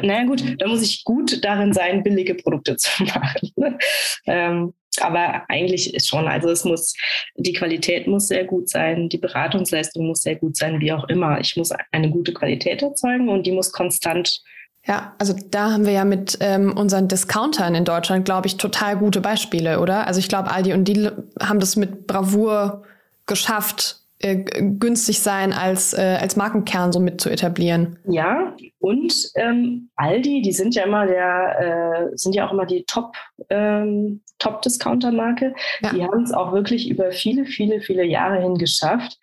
naja 0.01 0.23
gut, 0.23 0.59
dann 0.59 0.69
muss 0.69 0.81
ich 0.81 1.03
gut 1.03 1.43
darin 1.43 1.71
sein, 1.71 2.03
billige 2.03 2.35
Produkte 2.35 2.77
zu 2.77 3.03
machen. 3.03 3.77
ähm, 4.25 4.73
aber 5.01 5.43
eigentlich 5.49 5.93
ist 5.93 6.07
schon, 6.07 6.27
also 6.27 6.49
es 6.49 6.63
muss, 6.63 6.93
die 7.35 7.53
Qualität 7.53 8.07
muss 8.07 8.27
sehr 8.27 8.45
gut 8.45 8.69
sein, 8.69 9.09
die 9.09 9.17
Beratungsleistung 9.17 10.07
muss 10.07 10.21
sehr 10.21 10.35
gut 10.35 10.57
sein, 10.57 10.79
wie 10.79 10.93
auch 10.93 11.07
immer. 11.09 11.39
Ich 11.39 11.55
muss 11.57 11.71
eine 11.91 12.09
gute 12.09 12.33
Qualität 12.33 12.81
erzeugen 12.81 13.29
und 13.29 13.45
die 13.45 13.51
muss 13.51 13.71
konstant 13.71 14.41
ja, 14.87 15.15
also 15.17 15.33
da 15.49 15.71
haben 15.71 15.87
wir 15.87 15.93
ja 15.93 16.05
mit 16.05 16.37
ähm, 16.41 16.71
unseren 16.77 17.07
Discountern 17.07 17.73
in 17.73 17.85
Deutschland, 17.85 18.23
glaube 18.23 18.45
ich, 18.45 18.57
total 18.57 18.95
gute 18.97 19.19
Beispiele, 19.19 19.79
oder? 19.79 20.05
Also 20.05 20.19
ich 20.19 20.29
glaube, 20.29 20.51
Aldi 20.51 20.73
und 20.73 20.83
die 20.83 21.09
haben 21.41 21.59
das 21.59 21.75
mit 21.75 22.05
Bravour 22.05 22.83
geschafft, 23.25 24.04
äh, 24.19 24.37
günstig 24.37 25.19
sein 25.19 25.51
als, 25.51 25.93
äh, 25.93 26.17
als 26.19 26.35
Markenkern 26.35 26.91
so 26.91 26.99
mit 26.99 27.19
zu 27.19 27.29
etablieren. 27.29 27.99
Ja, 28.07 28.55
und 28.79 29.13
ähm, 29.35 29.89
Aldi, 29.95 30.41
die 30.41 30.51
sind 30.51 30.73
ja 30.75 30.83
immer 30.83 31.05
der, 31.05 32.09
äh, 32.11 32.17
sind 32.17 32.33
ja 32.33 32.47
auch 32.47 32.53
immer 32.53 32.65
die 32.65 32.85
Top, 32.85 33.15
ähm, 33.49 34.21
Top-Discounter-Marke. 34.39 35.53
Ja. 35.81 35.93
Die 35.93 36.03
haben 36.03 36.23
es 36.23 36.31
auch 36.31 36.53
wirklich 36.53 36.89
über 36.89 37.11
viele, 37.11 37.45
viele, 37.45 37.81
viele 37.81 38.05
Jahre 38.05 38.41
hin 38.41 38.55
geschafft, 38.55 39.17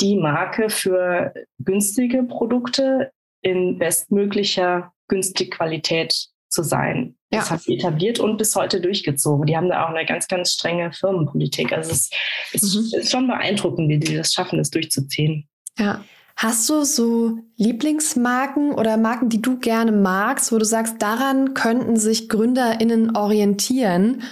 die 0.00 0.16
Marke 0.16 0.68
für 0.68 1.32
günstige 1.58 2.24
Produkte 2.24 3.12
in 3.40 3.78
bestmöglicher 3.78 4.92
günstige 5.08 5.50
Qualität 5.50 6.28
zu 6.54 6.62
sein. 6.62 7.16
Ja. 7.30 7.40
Das 7.40 7.50
hat 7.50 7.62
sie 7.62 7.74
etabliert 7.74 8.20
und 8.20 8.38
bis 8.38 8.54
heute 8.56 8.80
durchgezogen. 8.80 9.46
Die 9.46 9.56
haben 9.56 9.68
da 9.68 9.84
auch 9.84 9.90
eine 9.90 10.06
ganz, 10.06 10.28
ganz 10.28 10.52
strenge 10.52 10.92
Firmenpolitik. 10.92 11.72
Also 11.72 11.90
es 11.90 12.10
ist, 12.52 12.74
mhm. 12.74 13.00
ist 13.00 13.10
schon 13.10 13.26
beeindruckend, 13.26 13.88
wie 13.88 13.98
die 13.98 14.16
das 14.16 14.32
schaffen, 14.32 14.58
das 14.58 14.70
durchzuziehen. 14.70 15.48
Ja. 15.78 16.04
Hast 16.36 16.68
du 16.68 16.84
so 16.84 17.38
Lieblingsmarken 17.56 18.72
oder 18.72 18.96
Marken, 18.96 19.28
die 19.28 19.40
du 19.40 19.58
gerne 19.58 19.92
magst, 19.92 20.52
wo 20.52 20.58
du 20.58 20.64
sagst, 20.64 21.00
daran 21.00 21.54
könnten 21.54 21.96
sich 21.96 22.28
GründerInnen 22.28 23.16
orientieren? 23.16 24.22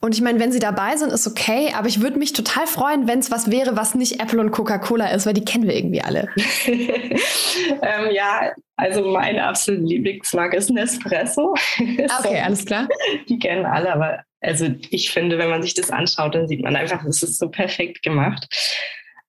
Und 0.00 0.14
ich 0.14 0.20
meine, 0.20 0.38
wenn 0.38 0.52
sie 0.52 0.60
dabei 0.60 0.96
sind, 0.96 1.12
ist 1.12 1.26
okay, 1.26 1.72
aber 1.74 1.88
ich 1.88 2.00
würde 2.00 2.18
mich 2.18 2.32
total 2.32 2.68
freuen, 2.68 3.08
wenn 3.08 3.18
es 3.18 3.32
was 3.32 3.50
wäre, 3.50 3.76
was 3.76 3.96
nicht 3.96 4.20
Apple 4.20 4.40
und 4.40 4.52
Coca-Cola 4.52 5.08
ist, 5.08 5.26
weil 5.26 5.34
die 5.34 5.44
kennen 5.44 5.66
wir 5.66 5.74
irgendwie 5.74 6.02
alle. 6.02 6.28
ähm, 6.66 8.10
ja, 8.12 8.52
also 8.76 9.04
meine 9.10 9.42
absolute 9.44 9.82
Lieblingsmarke 9.82 10.56
ist 10.56 10.70
Nespresso. 10.70 11.54
Okay, 12.20 12.40
alles 12.40 12.64
klar. 12.64 12.88
Die 13.28 13.38
kennen 13.38 13.66
alle, 13.66 13.92
aber 13.92 14.22
also 14.40 14.66
ich 14.90 15.10
finde, 15.10 15.36
wenn 15.38 15.50
man 15.50 15.62
sich 15.62 15.74
das 15.74 15.90
anschaut, 15.90 16.34
dann 16.34 16.46
sieht 16.46 16.62
man 16.62 16.76
einfach, 16.76 17.04
es 17.04 17.22
ist 17.24 17.38
so 17.38 17.48
perfekt 17.48 18.02
gemacht. 18.02 18.46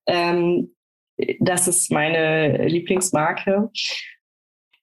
Ähm, 0.06 0.72
das 1.40 1.66
ist 1.66 1.90
meine 1.90 2.66
Lieblingsmarke. 2.68 3.70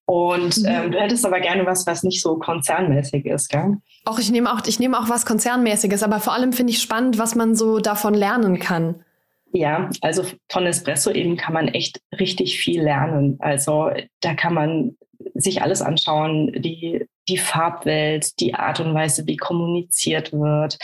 Und 0.09 0.57
mhm. 0.57 0.65
ähm, 0.65 0.91
du 0.91 0.99
hättest 0.99 1.25
aber 1.25 1.41
gerne 1.41 1.65
was, 1.65 1.85
was 1.85 2.01
nicht 2.03 2.21
so 2.21 2.37
konzernmäßig 2.37 3.25
ist, 3.25 3.49
gell? 3.49 3.77
Auch 4.05 4.19
ich 4.19 4.31
nehme 4.31 4.53
auch, 4.53 4.61
ich 4.65 4.79
nehme 4.79 4.97
auch 4.97 5.09
was 5.09 5.25
konzernmäßiges, 5.25 6.01
aber 6.01 6.21
vor 6.21 6.33
allem 6.33 6.53
finde 6.53 6.71
ich 6.71 6.81
spannend, 6.81 7.19
was 7.19 7.35
man 7.35 7.55
so 7.55 7.79
davon 7.79 8.13
lernen 8.13 8.57
kann. 8.57 9.03
Ja, 9.51 9.89
also 10.01 10.23
von 10.49 10.65
Espresso 10.65 11.11
eben 11.11 11.35
kann 11.35 11.53
man 11.53 11.67
echt 11.67 12.01
richtig 12.17 12.57
viel 12.57 12.81
lernen. 12.81 13.35
Also 13.39 13.91
da 14.21 14.33
kann 14.33 14.53
man 14.53 14.95
sich 15.33 15.61
alles 15.61 15.81
anschauen, 15.81 16.53
die, 16.53 17.05
die 17.27 17.37
Farbwelt, 17.37 18.39
die 18.39 18.53
Art 18.53 18.79
und 18.79 18.93
Weise, 18.93 19.27
wie 19.27 19.37
kommuniziert 19.37 20.31
wird, 20.31 20.77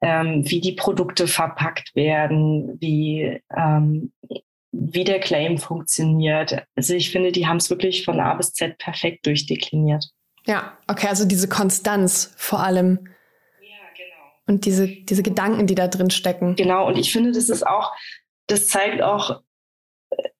ähm, 0.00 0.42
wie 0.46 0.60
die 0.60 0.72
Produkte 0.72 1.28
verpackt 1.28 1.94
werden, 1.94 2.76
wie, 2.80 3.40
ähm, 3.56 4.12
wie 4.80 5.04
der 5.04 5.18
Claim 5.18 5.58
funktioniert. 5.58 6.64
Also 6.76 6.94
ich 6.94 7.10
finde, 7.10 7.32
die 7.32 7.46
haben 7.46 7.56
es 7.56 7.68
wirklich 7.68 8.04
von 8.04 8.20
A 8.20 8.34
bis 8.34 8.52
Z 8.52 8.78
perfekt 8.78 9.26
durchdekliniert. 9.26 10.08
Ja, 10.46 10.78
okay, 10.86 11.08
also 11.08 11.24
diese 11.24 11.48
Konstanz 11.48 12.32
vor 12.36 12.60
allem. 12.60 13.08
Ja, 13.60 13.76
genau. 13.96 14.32
Und 14.46 14.64
diese, 14.64 14.86
diese 14.86 15.22
Gedanken, 15.22 15.66
die 15.66 15.74
da 15.74 15.88
drin 15.88 16.10
stecken. 16.10 16.54
Genau, 16.54 16.86
und 16.86 16.96
ich 16.96 17.12
finde, 17.12 17.32
das 17.32 17.48
ist 17.48 17.66
auch, 17.66 17.92
das 18.46 18.68
zeigt 18.68 19.02
auch, 19.02 19.42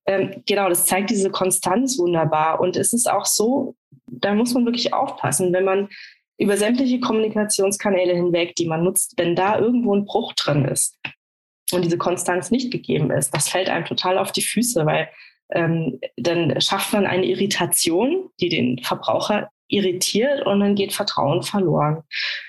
ähm, 0.06 0.42
genau, 0.46 0.68
das 0.68 0.86
zeigt 0.86 1.10
diese 1.10 1.30
Konstanz 1.30 1.98
wunderbar. 1.98 2.60
Und 2.60 2.76
es 2.76 2.92
ist 2.92 3.10
auch 3.10 3.26
so, 3.26 3.74
da 4.06 4.34
muss 4.34 4.54
man 4.54 4.64
wirklich 4.64 4.94
aufpassen, 4.94 5.52
wenn 5.52 5.64
man 5.64 5.88
über 6.38 6.56
sämtliche 6.56 7.00
Kommunikationskanäle 7.00 8.14
hinweg, 8.14 8.54
die 8.54 8.66
man 8.66 8.84
nutzt, 8.84 9.14
wenn 9.16 9.34
da 9.34 9.58
irgendwo 9.58 9.96
ein 9.96 10.04
Bruch 10.04 10.32
drin 10.34 10.64
ist 10.64 10.96
und 11.72 11.84
diese 11.84 11.98
Konstanz 11.98 12.50
nicht 12.50 12.70
gegeben 12.70 13.10
ist, 13.10 13.34
das 13.34 13.48
fällt 13.48 13.68
einem 13.68 13.84
total 13.84 14.18
auf 14.18 14.32
die 14.32 14.42
Füße, 14.42 14.86
weil 14.86 15.08
ähm, 15.52 15.98
dann 16.16 16.60
schafft 16.60 16.92
man 16.92 17.06
eine 17.06 17.26
Irritation, 17.26 18.30
die 18.40 18.48
den 18.48 18.78
Verbraucher 18.78 19.50
irritiert 19.68 20.46
und 20.46 20.60
dann 20.60 20.74
geht 20.74 20.92
Vertrauen 20.92 21.42
verloren. 21.42 22.02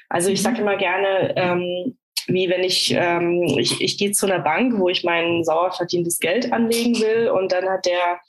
Also 0.10 0.29
ich 0.29 0.41
sage 0.41 0.58
mhm. 0.58 0.62
immer 0.62 0.77
gerne, 0.77 1.34
ähm, 1.36 1.97
wie 2.27 2.49
wenn 2.49 2.63
ich, 2.63 2.93
ähm, 2.95 3.41
ich, 3.58 3.82
ich 3.82 3.97
gehe 3.97 4.12
zu 4.12 4.25
einer 4.25 4.39
Bank, 4.39 4.77
wo 4.77 4.89
ich 4.89 5.03
mein 5.03 5.43
sauer 5.43 5.71
verdientes 5.71 6.19
Geld 6.19 6.51
anlegen 6.51 6.95
will 6.99 7.29
und 7.29 7.51
dann 7.51 7.67
hat 7.67 7.86
der 7.86 8.19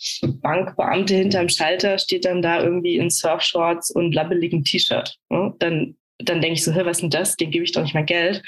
Bankbeamte 0.41 1.15
hinterm 1.15 1.49
Schalter, 1.49 1.99
steht 1.99 2.25
dann 2.25 2.43
da 2.43 2.63
irgendwie 2.63 2.97
in 2.97 3.11
Surfshorts 3.11 3.91
und 3.91 4.15
labbeligem 4.15 4.65
T-Shirt. 4.65 5.19
Ne? 5.29 5.55
Dann, 5.59 5.97
dann 6.19 6.41
denke 6.41 6.55
ich 6.55 6.65
so, 6.65 6.75
was 6.75 6.99
ist 6.99 7.03
denn 7.03 7.11
das? 7.11 7.37
Den 7.37 7.51
gebe 7.51 7.65
ich 7.65 7.73
doch 7.73 7.83
nicht 7.83 7.95
mehr 7.95 8.05
Geld. 8.05 8.43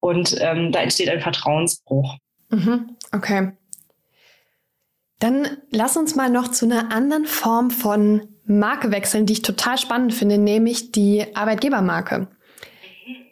Und 0.00 0.36
ähm, 0.40 0.72
da 0.72 0.80
entsteht 0.80 1.08
ein 1.08 1.20
Vertrauensbruch. 1.20 2.16
Mhm, 2.48 2.96
okay. 3.12 3.52
Dann 5.18 5.58
lass 5.70 5.96
uns 5.96 6.16
mal 6.16 6.30
noch 6.30 6.48
zu 6.48 6.64
einer 6.64 6.90
anderen 6.90 7.26
Form 7.26 7.70
von 7.70 8.22
Marke 8.46 8.90
wechseln, 8.90 9.26
die 9.26 9.34
ich 9.34 9.42
total 9.42 9.78
spannend 9.78 10.14
finde, 10.14 10.38
nämlich 10.38 10.92
die 10.92 11.24
Arbeitgebermarke. 11.36 12.26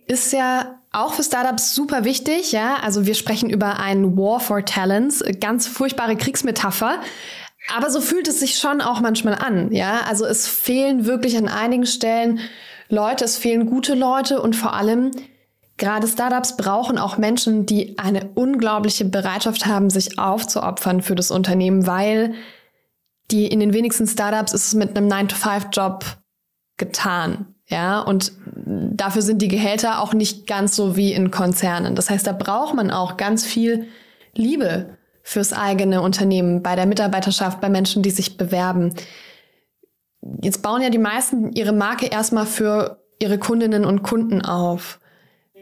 Ist 0.07 0.33
ja 0.33 0.79
auch 0.93 1.15
für 1.15 1.23
Startups 1.23 1.75
super 1.75 2.05
wichtig, 2.05 2.53
ja. 2.53 2.77
Also 2.83 3.07
wir 3.07 3.15
sprechen 3.15 3.51
über 3.51 3.79
einen 3.79 4.17
War 4.17 4.41
for 4.41 4.65
Talents, 4.65 5.25
ganz 5.41 5.67
furchtbare 5.67 6.17
Kriegsmetapher. 6.17 7.01
Aber 7.75 7.91
so 7.91 8.01
fühlt 8.01 8.29
es 8.29 8.41
sich 8.41 8.59
schon 8.59 8.81
auch 8.81 9.01
manchmal 9.01 9.35
an, 9.35 9.73
ja. 9.73 10.03
Also 10.07 10.25
es 10.27 10.47
fehlen 10.47 11.07
wirklich 11.07 11.37
an 11.37 11.49
einigen 11.49 11.87
Stellen 11.87 12.41
Leute, 12.89 13.25
es 13.25 13.37
fehlen 13.37 13.67
gute 13.67 13.95
Leute 13.95 14.41
und 14.41 14.57
vor 14.57 14.75
allem 14.75 15.11
Gerade 15.79 16.09
Startups 16.09 16.57
brauchen 16.57 16.99
auch 16.99 17.19
Menschen, 17.19 17.65
die 17.65 17.99
eine 17.99 18.31
unglaubliche 18.35 19.05
Bereitschaft 19.05 19.65
haben, 19.65 19.91
sich 19.91 20.19
aufzuopfern 20.19 21.03
für 21.03 21.15
das 21.15 21.31
Unternehmen, 21.31 21.87
weil 21.87 22.35
die 23.31 23.47
in 23.47 23.61
den 23.61 23.73
wenigsten 23.73 24.07
Startups 24.07 24.53
ist 24.53 24.67
es 24.67 24.75
mit 24.75 24.97
einem 24.97 25.09
9-to-5-Job 25.09 26.05
getan. 26.77 27.55
Ja, 27.69 28.01
und 28.01 28.33
dafür 28.65 29.23
sind 29.23 29.43
die 29.43 29.49
Gehälter 29.49 30.01
auch 30.01 30.15
nicht 30.15 30.47
ganz 30.47 30.75
so 30.75 30.97
wie 30.97 31.13
in 31.13 31.31
Konzernen. 31.31 31.95
Das 31.95 32.09
heißt, 32.09 32.27
da 32.27 32.33
braucht 32.33 32.75
man 32.75 32.91
auch 32.91 33.17
ganz 33.17 33.45
viel 33.45 33.89
Liebe 34.35 34.97
fürs 35.23 35.53
eigene 35.53 36.01
Unternehmen, 36.01 36.63
bei 36.63 36.75
der 36.75 36.87
Mitarbeiterschaft, 36.87 37.61
bei 37.61 37.69
Menschen, 37.69 38.03
die 38.03 38.11
sich 38.11 38.39
bewerben. 38.39 38.95
Jetzt 40.43 40.63
bauen 40.63 40.81
ja 40.81 40.89
die 40.89 40.99
meisten 40.99 41.53
ihre 41.53 41.73
Marke 41.73 42.07
erstmal 42.07 42.47
für 42.47 43.05
ihre 43.21 43.39
Kundinnen 43.39 43.85
und 43.85 44.03
Kunden 44.03 44.43
auf. 44.43 44.99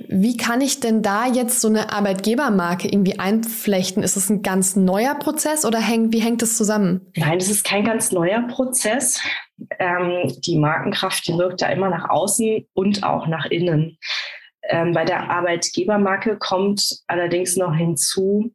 Wie 0.09 0.37
kann 0.37 0.61
ich 0.61 0.81
denn 0.81 1.03
da 1.03 1.27
jetzt 1.27 1.61
so 1.61 1.69
eine 1.69 1.93
Arbeitgebermarke 1.93 2.89
irgendwie 2.89 3.19
einflechten? 3.19 4.03
Ist 4.03 4.17
es 4.17 4.31
ein 4.31 4.43
ganz 4.43 4.77
neuer 4.77 5.15
Prozess 5.15 5.65
oder 5.65 5.81
häng, 5.81 6.13
wie 6.13 6.21
hängt 6.21 6.43
es 6.43 6.57
zusammen? 6.57 7.13
Nein, 7.17 7.39
es 7.39 7.51
ist 7.51 7.65
kein 7.65 7.85
ganz 7.85 8.13
neuer 8.13 8.43
Prozess. 8.43 9.21
Ähm, 9.79 10.33
die 10.45 10.59
Markenkraft, 10.59 11.27
die 11.27 11.37
wirkt 11.37 11.63
da 11.63 11.69
immer 11.69 11.91
nach 11.91 12.09
außen 12.09 12.67
und 12.75 13.03
auch 13.03 13.27
nach 13.27 13.47
innen. 13.47 13.99
Ähm, 14.69 14.93
bei 14.93 15.05
der 15.05 15.31
Arbeitgebermarke 15.31 16.39
kommt 16.39 17.01
allerdings 17.07 17.57
noch 17.57 17.75
hinzu, 17.75 18.53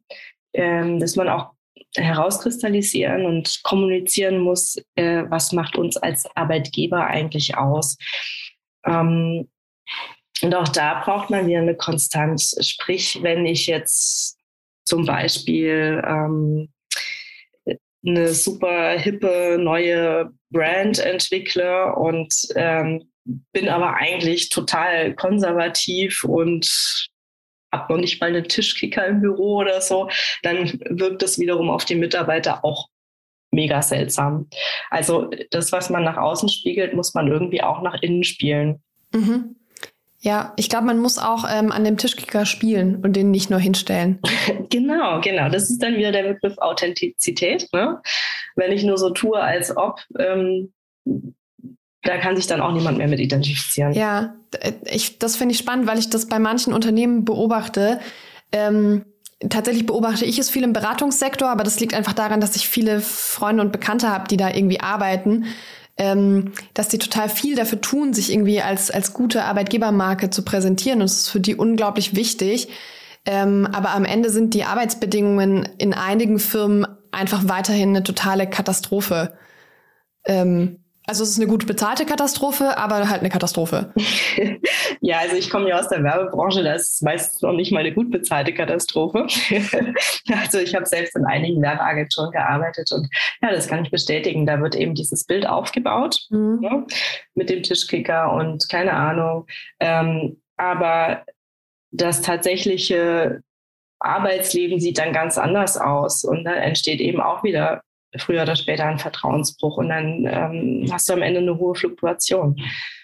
ähm, 0.52 1.00
dass 1.00 1.16
man 1.16 1.28
auch 1.28 1.52
herauskristallisieren 1.96 3.26
und 3.26 3.62
kommunizieren 3.62 4.38
muss, 4.38 4.76
äh, 4.94 5.24
was 5.28 5.52
macht 5.52 5.76
uns 5.76 5.96
als 5.96 6.24
Arbeitgeber 6.34 7.06
eigentlich 7.06 7.56
aus. 7.56 7.96
Ähm, 8.86 9.48
und 10.42 10.54
auch 10.54 10.68
da 10.68 11.02
braucht 11.04 11.30
man 11.30 11.46
wieder 11.46 11.60
eine 11.60 11.76
Konstanz. 11.76 12.54
Sprich, 12.60 13.22
wenn 13.22 13.46
ich 13.46 13.66
jetzt 13.66 14.38
zum 14.84 15.06
Beispiel 15.06 16.02
ähm, 16.06 16.72
eine 18.04 18.34
super 18.34 18.98
hippe 18.98 19.58
neue 19.60 20.30
Brand 20.50 20.98
entwickle 20.98 21.94
und 21.94 22.34
ähm, 22.56 23.04
bin 23.52 23.68
aber 23.68 23.94
eigentlich 23.94 24.48
total 24.48 25.14
konservativ 25.14 26.24
und 26.24 26.68
habe 27.72 27.92
noch 27.92 28.00
nicht 28.00 28.20
mal 28.20 28.28
einen 28.28 28.48
Tischkicker 28.48 29.06
im 29.06 29.20
Büro 29.20 29.58
oder 29.58 29.80
so, 29.80 30.10
dann 30.42 30.80
wirkt 30.90 31.22
das 31.22 31.38
wiederum 31.38 31.70
auf 31.70 31.84
die 31.84 31.94
Mitarbeiter 31.94 32.64
auch 32.64 32.88
mega 33.52 33.80
seltsam. 33.82 34.48
Also 34.90 35.30
das, 35.50 35.72
was 35.72 35.88
man 35.88 36.04
nach 36.04 36.16
außen 36.16 36.48
spiegelt, 36.48 36.94
muss 36.94 37.14
man 37.14 37.28
irgendwie 37.28 37.62
auch 37.62 37.82
nach 37.82 38.02
innen 38.02 38.24
spielen. 38.24 38.82
Mhm. 39.12 39.56
Ja, 40.24 40.52
ich 40.56 40.68
glaube, 40.68 40.86
man 40.86 40.98
muss 40.98 41.18
auch 41.18 41.44
ähm, 41.50 41.72
an 41.72 41.82
dem 41.82 41.98
Tischkicker 41.98 42.46
spielen 42.46 43.04
und 43.04 43.14
den 43.14 43.32
nicht 43.32 43.50
nur 43.50 43.58
hinstellen. 43.58 44.20
genau, 44.70 45.20
genau. 45.20 45.48
Das 45.48 45.68
ist 45.68 45.82
dann 45.82 45.96
wieder 45.96 46.12
der 46.12 46.34
Begriff 46.34 46.58
Authentizität. 46.58 47.68
Ne? 47.72 48.00
Wenn 48.54 48.70
ich 48.70 48.84
nur 48.84 48.98
so 48.98 49.10
tue, 49.10 49.40
als 49.40 49.76
ob, 49.76 50.00
ähm, 50.20 50.72
da 52.02 52.18
kann 52.18 52.36
sich 52.36 52.46
dann 52.46 52.60
auch 52.60 52.72
niemand 52.72 52.98
mehr 52.98 53.08
mit 53.08 53.18
identifizieren. 53.18 53.94
Ja, 53.94 54.36
ich, 54.84 55.18
das 55.18 55.34
finde 55.34 55.54
ich 55.54 55.58
spannend, 55.58 55.88
weil 55.88 55.98
ich 55.98 56.08
das 56.08 56.28
bei 56.28 56.38
manchen 56.38 56.72
Unternehmen 56.72 57.24
beobachte. 57.24 57.98
Ähm, 58.52 59.04
tatsächlich 59.48 59.86
beobachte 59.86 60.24
ich 60.24 60.38
es 60.38 60.50
viel 60.50 60.62
im 60.62 60.72
Beratungssektor, 60.72 61.48
aber 61.48 61.64
das 61.64 61.80
liegt 61.80 61.94
einfach 61.94 62.12
daran, 62.12 62.40
dass 62.40 62.54
ich 62.54 62.68
viele 62.68 63.00
Freunde 63.00 63.60
und 63.60 63.72
Bekannte 63.72 64.08
habe, 64.08 64.28
die 64.28 64.36
da 64.36 64.50
irgendwie 64.50 64.78
arbeiten 64.78 65.46
ähm, 65.96 66.52
dass 66.74 66.88
die 66.88 66.98
total 66.98 67.28
viel 67.28 67.54
dafür 67.54 67.80
tun, 67.80 68.14
sich 68.14 68.32
irgendwie 68.32 68.62
als, 68.62 68.90
als 68.90 69.12
gute 69.12 69.44
Arbeitgebermarke 69.44 70.30
zu 70.30 70.42
präsentieren. 70.44 71.00
Und 71.00 71.06
es 71.06 71.18
ist 71.18 71.28
für 71.28 71.40
die 71.40 71.54
unglaublich 71.54 72.16
wichtig. 72.16 72.68
Ähm, 73.24 73.68
aber 73.70 73.90
am 73.90 74.04
Ende 74.04 74.30
sind 74.30 74.54
die 74.54 74.64
Arbeitsbedingungen 74.64 75.68
in 75.78 75.94
einigen 75.94 76.38
Firmen 76.38 76.86
einfach 77.12 77.48
weiterhin 77.48 77.90
eine 77.90 78.02
totale 78.02 78.48
Katastrophe. 78.48 79.34
Ähm, 80.24 80.81
also 81.06 81.24
es 81.24 81.30
ist 81.30 81.38
eine 81.38 81.48
gut 81.48 81.66
bezahlte 81.66 82.06
Katastrophe, 82.06 82.78
aber 82.78 83.08
halt 83.08 83.20
eine 83.20 83.28
Katastrophe. 83.28 83.92
ja, 85.00 85.18
also 85.18 85.36
ich 85.36 85.50
komme 85.50 85.68
ja 85.68 85.78
aus 85.78 85.88
der 85.88 86.04
Werbebranche, 86.04 86.62
da 86.62 86.74
ist 86.74 87.02
meistens 87.02 87.42
noch 87.42 87.52
nicht 87.52 87.72
mal 87.72 87.80
eine 87.80 87.92
gut 87.92 88.10
bezahlte 88.10 88.54
Katastrophe. 88.54 89.26
also 90.40 90.58
ich 90.58 90.74
habe 90.74 90.86
selbst 90.86 91.16
in 91.16 91.24
einigen 91.24 91.60
Werbeagenturen 91.60 92.30
gearbeitet 92.30 92.92
und 92.92 93.08
ja, 93.42 93.50
das 93.50 93.66
kann 93.66 93.84
ich 93.84 93.90
bestätigen. 93.90 94.46
Da 94.46 94.60
wird 94.60 94.76
eben 94.76 94.94
dieses 94.94 95.24
Bild 95.24 95.46
aufgebaut 95.46 96.20
mhm. 96.30 96.60
ne, 96.60 96.86
mit 97.34 97.50
dem 97.50 97.62
Tischkicker 97.62 98.32
und 98.32 98.68
keine 98.68 98.92
Ahnung. 98.92 99.46
Ähm, 99.80 100.40
aber 100.56 101.24
das 101.90 102.22
tatsächliche 102.22 103.42
Arbeitsleben 103.98 104.80
sieht 104.80 104.98
dann 104.98 105.12
ganz 105.12 105.36
anders 105.36 105.76
aus 105.76 106.24
und 106.24 106.44
dann 106.44 106.54
entsteht 106.54 107.00
eben 107.00 107.20
auch 107.20 107.42
wieder 107.42 107.82
früher 108.18 108.42
oder 108.42 108.56
später 108.56 108.84
ein 108.84 108.98
Vertrauensbruch 108.98 109.78
und 109.78 109.88
dann 109.88 110.26
ähm, 110.26 110.88
hast 110.90 111.08
du 111.08 111.14
am 111.14 111.22
Ende 111.22 111.40
eine 111.40 111.58
hohe 111.58 111.74
Fluktuation. 111.74 112.56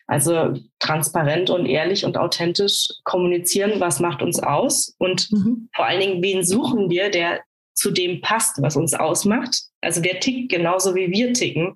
Also 0.06 0.54
transparent 0.78 1.50
und 1.50 1.66
ehrlich 1.66 2.04
und 2.04 2.16
authentisch 2.16 2.88
kommunizieren, 3.04 3.72
was 3.78 4.00
macht 4.00 4.22
uns 4.22 4.42
aus 4.42 4.94
und 4.98 5.30
mhm. 5.30 5.68
vor 5.74 5.86
allen 5.86 6.00
Dingen, 6.00 6.22
wen 6.22 6.44
suchen 6.44 6.88
wir, 6.88 7.10
der 7.10 7.40
zu 7.74 7.90
dem 7.90 8.20
passt, 8.20 8.60
was 8.62 8.76
uns 8.76 8.94
ausmacht. 8.94 9.64
Also 9.80 10.00
der 10.00 10.18
tickt 10.20 10.50
genauso 10.50 10.94
wie 10.94 11.10
wir 11.10 11.32
ticken. 11.32 11.74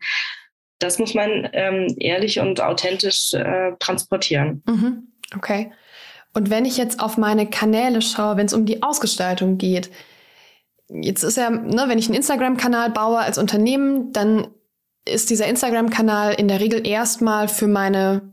Das 0.78 0.98
muss 0.98 1.14
man 1.14 1.48
ähm, 1.52 1.94
ehrlich 2.00 2.40
und 2.40 2.60
authentisch 2.60 3.34
äh, 3.34 3.72
transportieren. 3.78 4.62
Mhm. 4.66 5.08
Okay. 5.36 5.70
Und 6.34 6.50
wenn 6.50 6.64
ich 6.64 6.76
jetzt 6.76 7.00
auf 7.00 7.18
meine 7.18 7.48
Kanäle 7.48 8.02
schaue, 8.02 8.36
wenn 8.36 8.46
es 8.46 8.54
um 8.54 8.66
die 8.66 8.82
Ausgestaltung 8.82 9.58
geht, 9.58 9.90
jetzt 11.00 11.22
ist 11.22 11.36
ja, 11.36 11.50
ne, 11.50 11.84
wenn 11.86 11.98
ich 11.98 12.06
einen 12.06 12.16
Instagram-Kanal 12.16 12.90
baue 12.90 13.18
als 13.18 13.38
Unternehmen, 13.38 14.12
dann 14.12 14.48
ist 15.04 15.30
dieser 15.30 15.46
Instagram-Kanal 15.46 16.34
in 16.34 16.48
der 16.48 16.60
Regel 16.60 16.86
erstmal 16.86 17.48
für 17.48 17.66
meine 17.66 18.32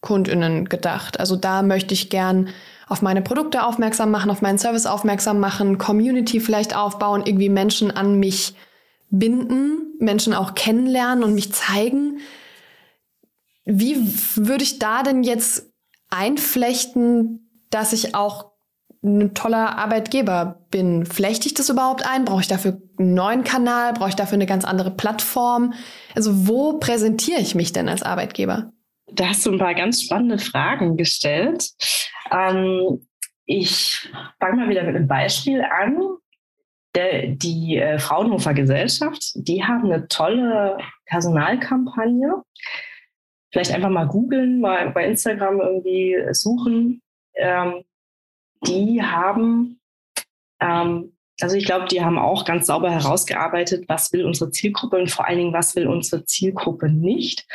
KundInnen 0.00 0.68
gedacht. 0.68 1.20
Also 1.20 1.36
da 1.36 1.62
möchte 1.62 1.94
ich 1.94 2.10
gern 2.10 2.48
auf 2.88 3.02
meine 3.02 3.22
Produkte 3.22 3.64
aufmerksam 3.64 4.10
machen, 4.10 4.30
auf 4.30 4.40
meinen 4.40 4.58
Service 4.58 4.86
aufmerksam 4.86 5.40
machen, 5.40 5.78
Community 5.78 6.40
vielleicht 6.40 6.74
aufbauen, 6.74 7.22
irgendwie 7.26 7.50
Menschen 7.50 7.90
an 7.90 8.18
mich 8.18 8.54
binden, 9.10 9.94
Menschen 9.98 10.34
auch 10.34 10.54
kennenlernen 10.54 11.24
und 11.24 11.34
mich 11.34 11.52
zeigen. 11.52 12.20
Wie 13.64 13.96
würde 14.34 14.64
ich 14.64 14.78
da 14.78 15.02
denn 15.02 15.22
jetzt 15.22 15.66
einflechten, 16.10 17.50
dass 17.70 17.92
ich 17.92 18.14
auch 18.14 18.52
ein 19.02 19.34
toller 19.34 19.78
Arbeitgeber 19.78 20.60
bin. 20.70 21.06
Flechte 21.06 21.46
ich 21.46 21.54
das 21.54 21.68
überhaupt 21.70 22.04
ein? 22.06 22.24
Brauche 22.24 22.40
ich 22.40 22.48
dafür 22.48 22.80
einen 22.98 23.14
neuen 23.14 23.44
Kanal? 23.44 23.92
Brauche 23.92 24.08
ich 24.08 24.16
dafür 24.16 24.34
eine 24.34 24.46
ganz 24.46 24.64
andere 24.64 24.90
Plattform? 24.90 25.74
Also 26.14 26.48
wo 26.48 26.78
präsentiere 26.78 27.40
ich 27.40 27.54
mich 27.54 27.72
denn 27.72 27.88
als 27.88 28.02
Arbeitgeber? 28.02 28.72
Da 29.12 29.28
hast 29.28 29.46
du 29.46 29.52
ein 29.52 29.58
paar 29.58 29.74
ganz 29.74 30.02
spannende 30.02 30.38
Fragen 30.38 30.96
gestellt. 30.96 31.70
Ähm, 32.30 33.06
ich 33.46 34.10
fange 34.40 34.56
mal 34.56 34.68
wieder 34.68 34.82
mit 34.82 34.96
einem 34.96 35.08
Beispiel 35.08 35.62
an. 35.62 36.16
Die 36.96 37.76
äh, 37.76 37.98
Fraunhofer 37.98 38.54
Gesellschaft, 38.54 39.30
die 39.34 39.62
haben 39.62 39.84
eine 39.84 40.08
tolle 40.08 40.78
Personalkampagne. 41.06 42.42
Vielleicht 43.52 43.72
einfach 43.72 43.90
mal 43.90 44.06
googeln, 44.06 44.60
mal 44.60 44.90
bei 44.90 45.06
Instagram 45.06 45.60
irgendwie 45.60 46.16
suchen. 46.32 47.02
Ähm, 47.34 47.84
die 48.66 49.02
haben, 49.02 49.80
ähm, 50.60 51.12
also 51.40 51.56
ich 51.56 51.64
glaube, 51.64 51.86
die 51.86 52.04
haben 52.04 52.18
auch 52.18 52.44
ganz 52.44 52.66
sauber 52.66 52.90
herausgearbeitet, 52.90 53.84
was 53.88 54.12
will 54.12 54.24
unsere 54.24 54.50
Zielgruppe 54.50 54.96
und 54.96 55.10
vor 55.10 55.26
allen 55.26 55.38
Dingen, 55.38 55.52
was 55.52 55.76
will 55.76 55.86
unsere 55.86 56.24
Zielgruppe 56.24 56.88
nicht. 56.88 57.46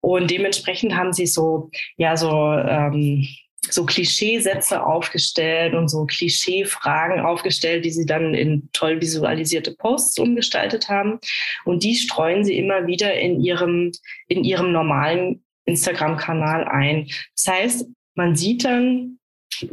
Und 0.00 0.30
dementsprechend 0.30 0.94
haben 0.94 1.12
sie 1.12 1.26
so, 1.26 1.70
ja, 1.96 2.16
so, 2.16 2.52
ähm, 2.52 3.26
so 3.68 3.84
Klischeesätze 3.84 4.84
aufgestellt 4.84 5.74
und 5.74 5.88
so 5.88 6.06
Klischeefragen 6.06 7.20
aufgestellt, 7.20 7.84
die 7.84 7.90
sie 7.90 8.06
dann 8.06 8.34
in 8.34 8.68
toll 8.72 9.00
visualisierte 9.00 9.74
Posts 9.74 10.20
umgestaltet 10.20 10.88
haben. 10.88 11.18
Und 11.64 11.82
die 11.82 11.96
streuen 11.96 12.44
sie 12.44 12.56
immer 12.56 12.86
wieder 12.86 13.14
in 13.14 13.40
ihrem, 13.42 13.90
in 14.28 14.44
ihrem 14.44 14.70
normalen 14.70 15.44
Instagram-Kanal 15.64 16.64
ein. 16.64 17.08
Das 17.34 17.52
heißt, 17.52 17.86
man 18.14 18.36
sieht 18.36 18.64
dann 18.64 19.15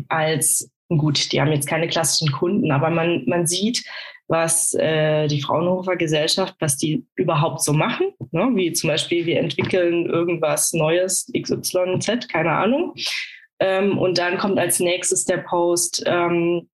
als, 0.09 0.69
gut, 0.89 1.31
die 1.31 1.41
haben 1.41 1.51
jetzt 1.51 1.67
keine 1.67 1.87
klassischen 1.87 2.31
Kunden, 2.31 2.71
aber 2.71 2.89
man, 2.89 3.23
man 3.25 3.47
sieht, 3.47 3.83
was 4.27 4.73
äh, 4.75 5.27
die 5.27 5.41
Fraunhofer 5.41 5.95
Gesellschaft, 5.95 6.55
was 6.59 6.77
die 6.77 7.05
überhaupt 7.15 7.61
so 7.61 7.73
machen, 7.73 8.07
ne? 8.31 8.49
wie 8.53 8.71
zum 8.73 8.89
Beispiel 8.89 9.25
wir 9.25 9.39
entwickeln 9.39 10.05
irgendwas 10.05 10.73
Neues, 10.73 11.29
XYZ, 11.37 12.29
keine 12.29 12.51
Ahnung. 12.51 12.93
Ähm, 13.59 13.97
und 13.97 14.17
dann 14.17 14.37
kommt 14.37 14.57
als 14.59 14.79
nächstes 14.79 15.25
der 15.25 15.37
Post, 15.37 16.03
ähm, 16.05 16.69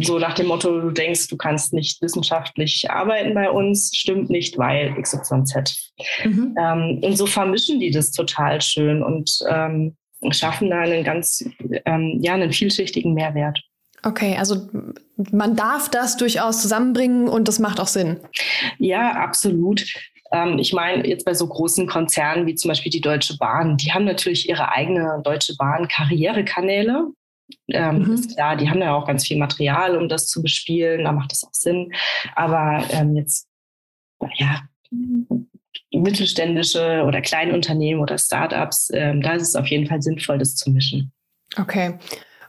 so 0.00 0.18
nach 0.18 0.34
dem 0.34 0.46
Motto, 0.46 0.80
du 0.80 0.90
denkst, 0.90 1.28
du 1.28 1.36
kannst 1.36 1.72
nicht 1.74 2.00
wissenschaftlich 2.00 2.90
arbeiten 2.90 3.34
bei 3.34 3.50
uns, 3.50 3.90
stimmt 3.94 4.30
nicht, 4.30 4.56
weil 4.56 4.94
XYZ. 4.94 5.92
Mhm. 6.24 6.54
Ähm, 6.58 7.00
und 7.02 7.16
so 7.16 7.26
vermischen 7.26 7.78
die 7.80 7.90
das 7.90 8.12
total 8.12 8.60
schön 8.62 9.02
und 9.02 9.38
ähm, 9.50 9.96
schaffen 10.30 10.70
da 10.70 10.80
einen 10.80 11.04
ganz, 11.04 11.44
ähm, 11.84 12.18
ja, 12.20 12.34
einen 12.34 12.52
vielschichtigen 12.52 13.14
Mehrwert. 13.14 13.60
Okay, 14.02 14.36
also 14.38 14.68
man 15.32 15.56
darf 15.56 15.90
das 15.90 16.16
durchaus 16.16 16.62
zusammenbringen 16.62 17.28
und 17.28 17.48
das 17.48 17.58
macht 17.58 17.80
auch 17.80 17.88
Sinn. 17.88 18.18
Ja, 18.78 19.12
absolut. 19.12 19.84
Ähm, 20.30 20.58
ich 20.58 20.72
meine, 20.72 21.06
jetzt 21.06 21.24
bei 21.24 21.34
so 21.34 21.46
großen 21.46 21.86
Konzernen 21.86 22.46
wie 22.46 22.54
zum 22.54 22.68
Beispiel 22.68 22.90
die 22.90 23.00
Deutsche 23.00 23.36
Bahn, 23.38 23.76
die 23.76 23.92
haben 23.92 24.04
natürlich 24.04 24.48
ihre 24.48 24.70
eigene 24.72 25.20
Deutsche 25.24 25.56
Bahn 25.56 25.88
Karrierekanäle. 25.88 27.08
Ähm, 27.68 28.02
mhm. 28.02 28.12
Ist 28.12 28.34
klar, 28.36 28.56
die 28.56 28.68
haben 28.68 28.80
ja 28.80 28.94
auch 28.94 29.06
ganz 29.06 29.26
viel 29.26 29.38
Material, 29.38 29.96
um 29.96 30.08
das 30.08 30.28
zu 30.28 30.42
bespielen, 30.42 31.04
da 31.04 31.12
macht 31.12 31.32
das 31.32 31.44
auch 31.44 31.54
Sinn. 31.54 31.92
Aber 32.34 32.84
ähm, 32.90 33.16
jetzt, 33.16 33.48
ja, 34.36 34.62
mittelständische 35.92 37.04
oder 37.06 37.20
Kleinunternehmen 37.20 38.02
oder 38.02 38.18
Startups, 38.18 38.90
ähm, 38.92 39.22
da 39.22 39.34
ist 39.34 39.42
es 39.42 39.56
auf 39.56 39.66
jeden 39.66 39.86
Fall 39.86 40.02
sinnvoll, 40.02 40.38
das 40.38 40.54
zu 40.54 40.70
mischen. 40.70 41.12
Okay. 41.56 41.98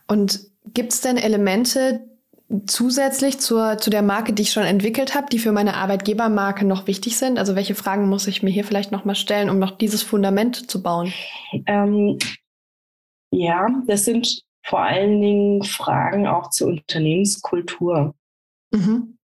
Und 0.07 0.39
gibt 0.73 0.91
es 0.91 1.01
denn 1.01 1.17
Elemente 1.17 2.01
zusätzlich 2.65 3.39
zur, 3.39 3.77
zu 3.77 3.89
der 3.89 4.01
Marke, 4.01 4.33
die 4.33 4.41
ich 4.41 4.51
schon 4.51 4.63
entwickelt 4.63 5.13
habe, 5.15 5.27
die 5.31 5.39
für 5.39 5.51
meine 5.51 5.75
Arbeitgebermarke 5.75 6.65
noch 6.65 6.87
wichtig 6.87 7.17
sind? 7.17 7.37
Also 7.37 7.55
welche 7.55 7.75
Fragen 7.75 8.09
muss 8.09 8.27
ich 8.27 8.43
mir 8.43 8.49
hier 8.49 8.63
vielleicht 8.63 8.91
nochmal 8.91 9.15
stellen, 9.15 9.49
um 9.49 9.59
noch 9.59 9.77
dieses 9.77 10.01
Fundament 10.01 10.69
zu 10.69 10.81
bauen? 10.81 11.13
Ähm, 11.67 12.17
ja, 13.31 13.67
das 13.87 14.05
sind 14.05 14.41
vor 14.65 14.81
allen 14.81 15.21
Dingen 15.21 15.63
Fragen 15.63 16.27
auch 16.27 16.49
zur 16.49 16.69
Unternehmenskultur. 16.69 18.15
Mhm. 18.71 19.17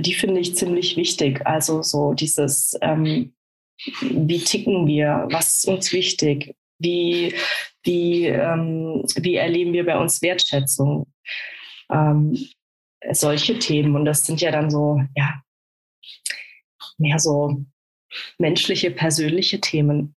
Die 0.00 0.14
finde 0.14 0.40
ich 0.40 0.56
ziemlich 0.56 0.96
wichtig. 0.96 1.46
Also 1.46 1.82
so 1.82 2.14
dieses, 2.14 2.76
ähm, 2.82 3.34
wie 4.00 4.40
ticken 4.40 4.86
wir, 4.86 5.28
was 5.30 5.58
ist 5.58 5.68
uns 5.68 5.92
wichtig, 5.92 6.54
wie, 6.78 7.34
wie, 7.82 8.26
ähm, 8.26 9.04
wie 9.16 9.36
erleben 9.36 9.72
wir 9.72 9.84
bei 9.84 9.98
uns 9.98 10.22
Wertschätzung, 10.22 11.12
ähm, 11.90 12.36
solche 13.12 13.58
Themen. 13.58 13.94
Und 13.96 14.04
das 14.04 14.26
sind 14.26 14.40
ja 14.40 14.50
dann 14.50 14.70
so, 14.70 15.00
ja, 15.16 15.42
mehr 16.98 17.18
so 17.18 17.64
menschliche, 18.38 18.90
persönliche 18.90 19.60
Themen, 19.60 20.14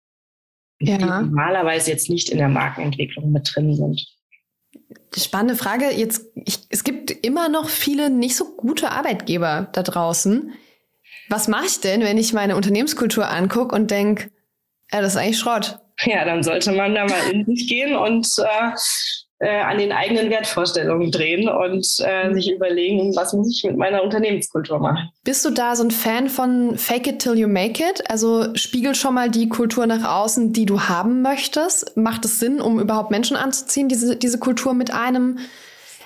ja. 0.81 0.97
die 0.97 1.05
normalerweise 1.05 1.91
jetzt 1.91 2.09
nicht 2.09 2.31
in 2.31 2.39
der 2.39 2.49
Markenentwicklung 2.49 3.33
mit 3.33 3.51
drin 3.53 3.75
sind. 3.75 4.07
Spannende 5.17 5.57
Frage. 5.57 5.91
Jetzt, 5.91 6.27
ich, 6.35 6.61
es 6.69 6.85
gibt 6.85 7.11
immer 7.11 7.49
noch 7.49 7.69
viele 7.69 8.11
nicht 8.11 8.37
so 8.37 8.57
gute 8.57 8.91
Arbeitgeber 8.91 9.69
da 9.73 9.83
draußen. 9.83 10.53
Was 11.29 11.49
mache 11.49 11.67
ich 11.67 11.81
denn, 11.81 12.03
wenn 12.03 12.19
ich 12.19 12.33
meine 12.33 12.57
Unternehmenskultur 12.57 13.29
angucke 13.29 13.75
und 13.75 13.91
denke, 13.91 14.31
ja, 14.93 15.01
das 15.01 15.15
ist 15.15 15.17
eigentlich 15.19 15.39
Schrott? 15.39 15.79
Ja, 16.05 16.25
dann 16.25 16.43
sollte 16.43 16.73
man 16.73 16.95
da 16.95 17.05
mal 17.05 17.31
in 17.31 17.45
sich 17.45 17.69
gehen 17.69 17.95
und 17.95 18.27
äh, 18.39 18.73
äh, 19.41 19.61
an 19.61 19.79
den 19.79 19.91
eigenen 19.91 20.29
Wertvorstellungen 20.29 21.11
drehen 21.11 21.49
und 21.49 21.87
äh, 22.01 22.33
sich 22.35 22.53
überlegen, 22.53 23.17
was 23.17 23.33
muss 23.33 23.51
ich 23.51 23.65
mit 23.65 23.77
meiner 23.77 24.03
Unternehmenskultur 24.03 24.79
machen. 24.79 25.09
Bist 25.25 25.45
du 25.47 25.51
da 25.51 25.75
so 25.75 25.85
ein 25.85 25.91
Fan 25.91 26.29
von 26.29 26.77
Fake 26.77 27.07
it 27.07 27.21
till 27.21 27.39
you 27.39 27.49
make 27.49 27.83
it? 27.83 28.09
Also 28.11 28.55
spiegel 28.55 28.95
schon 28.95 29.15
mal 29.15 29.31
die 29.31 29.49
Kultur 29.49 29.87
nach 29.87 30.05
außen, 30.05 30.53
die 30.53 30.67
du 30.67 30.83
haben 30.83 31.23
möchtest. 31.23 31.97
Macht 31.97 32.27
es 32.27 32.39
Sinn, 32.39 32.61
um 32.61 32.79
überhaupt 32.79 33.11
Menschen 33.11 33.37
anzuziehen, 33.37 33.89
diese, 33.89 34.15
diese 34.15 34.39
Kultur 34.39 34.75
mit 34.75 34.93
einem 34.93 35.39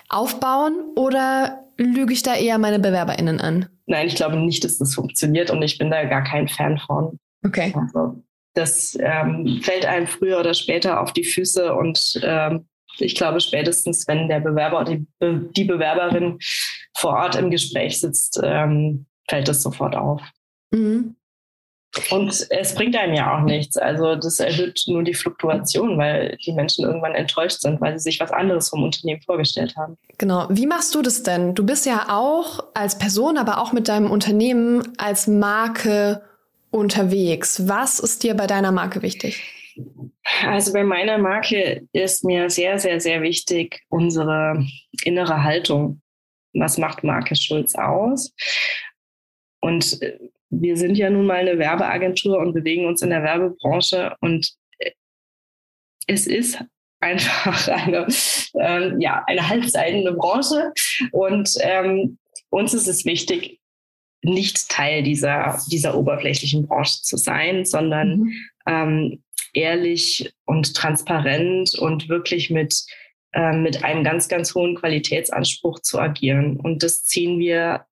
aufbauen? 0.08 0.76
Oder 0.94 1.64
lüge 1.76 2.12
ich 2.12 2.22
da 2.22 2.36
eher 2.36 2.58
meine 2.58 2.78
BewerberInnen 2.78 3.40
an? 3.40 3.68
Nein, 3.86 4.06
ich 4.06 4.14
glaube 4.14 4.36
nicht, 4.36 4.62
dass 4.62 4.78
das 4.78 4.94
funktioniert 4.94 5.50
und 5.50 5.60
ich 5.60 5.76
bin 5.76 5.90
da 5.90 6.04
gar 6.04 6.22
kein 6.22 6.46
Fan 6.46 6.78
von. 6.78 7.18
Okay. 7.44 7.74
Also, 7.74 8.22
das 8.54 8.96
ähm, 9.00 9.60
fällt 9.60 9.84
einem 9.84 10.06
früher 10.06 10.38
oder 10.38 10.54
später 10.54 11.00
auf 11.00 11.12
die 11.12 11.24
Füße 11.24 11.74
und 11.74 12.20
ähm, 12.22 12.66
ich 12.98 13.14
glaube, 13.14 13.40
spätestens, 13.40 14.06
wenn 14.08 14.28
der 14.28 14.40
Bewerber 14.40 14.80
oder 14.80 14.96
die, 14.96 15.06
Be 15.18 15.40
die 15.56 15.64
Bewerberin 15.64 16.38
vor 16.96 17.14
Ort 17.14 17.36
im 17.36 17.50
Gespräch 17.50 18.00
sitzt, 18.00 18.40
ähm, 18.42 19.06
fällt 19.28 19.48
das 19.48 19.62
sofort 19.62 19.96
auf. 19.96 20.22
Mhm. 20.70 21.16
Und 22.10 22.46
es 22.50 22.74
bringt 22.74 22.96
einem 22.96 23.14
ja 23.14 23.36
auch 23.36 23.44
nichts. 23.44 23.76
Also 23.76 24.16
das 24.16 24.40
erhöht 24.40 24.82
nur 24.88 25.04
die 25.04 25.14
Fluktuation, 25.14 25.96
weil 25.96 26.36
die 26.44 26.52
Menschen 26.52 26.84
irgendwann 26.84 27.14
enttäuscht 27.14 27.60
sind, 27.60 27.80
weil 27.80 27.98
sie 27.98 28.10
sich 28.10 28.20
was 28.20 28.32
anderes 28.32 28.68
vom 28.68 28.82
Unternehmen 28.82 29.20
vorgestellt 29.22 29.76
haben. 29.76 29.96
Genau. 30.18 30.46
Wie 30.50 30.66
machst 30.66 30.94
du 30.94 31.02
das 31.02 31.22
denn? 31.22 31.54
Du 31.54 31.64
bist 31.64 31.86
ja 31.86 32.06
auch 32.08 32.64
als 32.74 32.98
Person, 32.98 33.38
aber 33.38 33.60
auch 33.60 33.72
mit 33.72 33.88
deinem 33.88 34.10
Unternehmen 34.10 34.82
als 34.98 35.28
Marke 35.28 36.22
unterwegs. 36.70 37.68
Was 37.68 38.00
ist 38.00 38.24
dir 38.24 38.34
bei 38.34 38.48
deiner 38.48 38.72
Marke 38.72 39.02
wichtig? 39.02 39.63
Also 40.42 40.72
bei 40.72 40.84
meiner 40.84 41.18
Marke 41.18 41.86
ist 41.92 42.24
mir 42.24 42.48
sehr, 42.48 42.78
sehr, 42.78 43.00
sehr 43.00 43.22
wichtig 43.22 43.82
unsere 43.88 44.66
innere 45.04 45.42
Haltung. 45.44 46.00
Was 46.54 46.78
macht 46.78 47.04
Marke 47.04 47.36
Schulz 47.36 47.74
aus? 47.74 48.32
Und 49.60 50.00
äh, 50.02 50.18
wir 50.50 50.76
sind 50.76 50.96
ja 50.96 51.10
nun 51.10 51.26
mal 51.26 51.36
eine 51.36 51.58
Werbeagentur 51.58 52.38
und 52.38 52.54
bewegen 52.54 52.86
uns 52.86 53.02
in 53.02 53.10
der 53.10 53.22
Werbebranche 53.22 54.16
und 54.20 54.50
äh, 54.78 54.92
es 56.06 56.26
ist 56.26 56.62
einfach 57.00 57.68
eine, 57.68 58.06
ähm, 58.58 59.00
ja, 59.00 59.24
eine 59.26 59.48
halbseidene 59.48 60.12
Branche 60.12 60.72
und 61.12 61.50
ähm, 61.60 62.18
uns 62.50 62.72
ist 62.72 62.86
es 62.86 63.04
wichtig, 63.04 63.60
nicht 64.22 64.70
Teil 64.70 65.02
dieser, 65.02 65.60
dieser 65.70 65.96
oberflächlichen 65.96 66.66
Branche 66.66 67.02
zu 67.02 67.16
sein, 67.16 67.64
sondern 67.64 68.20
mhm. 68.20 68.32
Ähm, 68.66 69.22
ehrlich 69.52 70.32
und 70.44 70.74
transparent 70.74 71.78
und 71.78 72.08
wirklich 72.08 72.50
mit, 72.50 72.74
äh, 73.32 73.52
mit 73.52 73.84
einem 73.84 74.04
ganz, 74.04 74.28
ganz 74.28 74.54
hohen 74.54 74.74
Qualitätsanspruch 74.74 75.80
zu 75.80 75.98
agieren. 75.98 76.58
Und 76.58 76.82
das 76.82 77.04
ziehen 77.04 77.38
wir, 77.38 77.86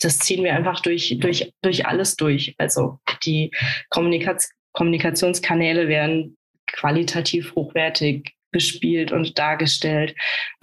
das 0.00 0.18
ziehen 0.18 0.44
wir 0.44 0.54
einfach 0.54 0.80
durch, 0.80 1.18
durch, 1.20 1.52
durch 1.62 1.86
alles 1.86 2.16
durch. 2.16 2.54
Also 2.58 2.98
die 3.24 3.50
Kommunikaz 3.90 4.50
Kommunikationskanäle 4.72 5.88
werden 5.88 6.36
qualitativ 6.68 7.54
hochwertig 7.56 8.36
bespielt 8.52 9.10
und 9.12 9.38
dargestellt. 9.38 10.14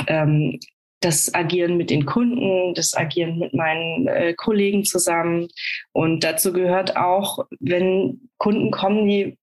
Ähm, 0.08 0.60
das 1.02 1.34
Agieren 1.34 1.78
mit 1.78 1.90
den 1.90 2.06
Kunden, 2.06 2.74
das 2.74 2.96
Agieren 2.96 3.38
mit 3.38 3.54
meinen 3.54 4.08
äh, 4.08 4.34
Kollegen 4.34 4.86
zusammen. 4.86 5.50
Und 5.92 6.24
dazu 6.24 6.54
gehört 6.54 6.98
auch, 6.98 7.46
wenn 7.60 8.30
Kunden 8.38 8.72
kommen, 8.72 9.08
die 9.08 9.38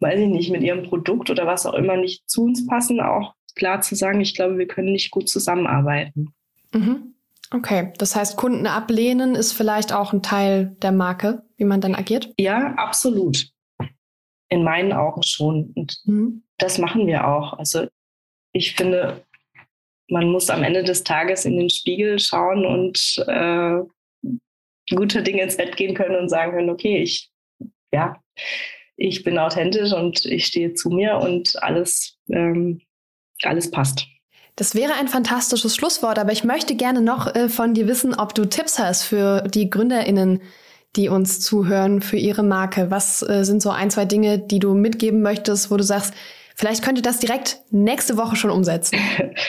weiß 0.00 0.20
ich 0.20 0.28
nicht, 0.28 0.50
mit 0.50 0.62
ihrem 0.62 0.84
Produkt 0.84 1.30
oder 1.30 1.46
was 1.46 1.66
auch 1.66 1.74
immer 1.74 1.96
nicht 1.96 2.28
zu 2.28 2.44
uns 2.44 2.66
passen, 2.66 3.00
auch 3.00 3.34
klar 3.54 3.80
zu 3.80 3.94
sagen, 3.94 4.20
ich 4.20 4.34
glaube, 4.34 4.58
wir 4.58 4.66
können 4.66 4.92
nicht 4.92 5.10
gut 5.10 5.28
zusammenarbeiten. 5.28 6.32
Mhm. 6.72 7.14
Okay, 7.52 7.92
das 7.98 8.14
heißt, 8.14 8.36
Kunden 8.36 8.66
ablehnen 8.66 9.34
ist 9.34 9.52
vielleicht 9.52 9.92
auch 9.92 10.12
ein 10.12 10.22
Teil 10.22 10.76
der 10.82 10.92
Marke, 10.92 11.42
wie 11.56 11.64
man 11.64 11.80
dann 11.80 11.96
agiert? 11.96 12.32
Ja, 12.38 12.74
absolut. 12.76 13.48
In 14.48 14.62
meinen 14.62 14.92
Augen 14.92 15.22
schon. 15.24 15.72
Und 15.74 16.00
mhm. 16.04 16.44
das 16.58 16.78
machen 16.78 17.06
wir 17.06 17.26
auch. 17.26 17.58
Also 17.58 17.88
ich 18.52 18.74
finde, 18.74 19.24
man 20.10 20.28
muss 20.28 20.50
am 20.50 20.62
Ende 20.62 20.82
des 20.82 21.04
Tages 21.04 21.44
in 21.44 21.56
den 21.56 21.70
Spiegel 21.70 22.18
schauen 22.18 22.66
und 22.66 23.24
äh, 23.26 23.80
gute 24.94 25.22
Dinge 25.22 25.42
ins 25.42 25.56
Bett 25.56 25.76
gehen 25.76 25.94
können 25.94 26.16
und 26.16 26.28
sagen 26.28 26.52
können, 26.52 26.70
okay, 26.70 27.02
ich, 27.02 27.30
ja, 27.92 28.16
ich 28.96 29.22
bin 29.22 29.38
authentisch 29.38 29.92
und 29.92 30.24
ich 30.26 30.46
stehe 30.46 30.74
zu 30.74 30.90
mir 30.90 31.18
und 31.18 31.62
alles, 31.62 32.18
ähm, 32.28 32.80
alles 33.42 33.70
passt. 33.70 34.06
Das 34.56 34.74
wäre 34.74 34.94
ein 34.94 35.08
fantastisches 35.08 35.74
Schlusswort, 35.74 36.18
aber 36.18 36.32
ich 36.32 36.44
möchte 36.44 36.74
gerne 36.74 37.00
noch 37.00 37.34
äh, 37.34 37.48
von 37.48 37.72
dir 37.72 37.86
wissen, 37.86 38.14
ob 38.14 38.34
du 38.34 38.44
Tipps 38.44 38.78
hast 38.78 39.04
für 39.04 39.42
die 39.42 39.70
GründerInnen, 39.70 40.42
die 40.96 41.08
uns 41.08 41.40
zuhören, 41.40 42.02
für 42.02 42.18
ihre 42.18 42.42
Marke. 42.42 42.90
Was 42.90 43.22
äh, 43.22 43.44
sind 43.44 43.62
so 43.62 43.70
ein, 43.70 43.90
zwei 43.90 44.04
Dinge, 44.04 44.38
die 44.38 44.58
du 44.58 44.74
mitgeben 44.74 45.22
möchtest, 45.22 45.70
wo 45.70 45.76
du 45.76 45.84
sagst, 45.84 46.12
vielleicht 46.56 46.82
könnt 46.82 46.98
ihr 46.98 47.02
das 47.02 47.20
direkt 47.20 47.60
nächste 47.70 48.16
Woche 48.16 48.36
schon 48.36 48.50
umsetzen? 48.50 48.98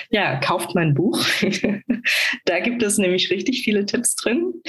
Ja, 0.09 0.35
kauft 0.37 0.75
mein 0.75 0.93
Buch. 0.93 1.23
da 2.45 2.59
gibt 2.59 2.83
es 2.83 2.97
nämlich 2.97 3.31
richtig 3.31 3.63
viele 3.63 3.85
Tipps 3.85 4.15
drin. 4.15 4.61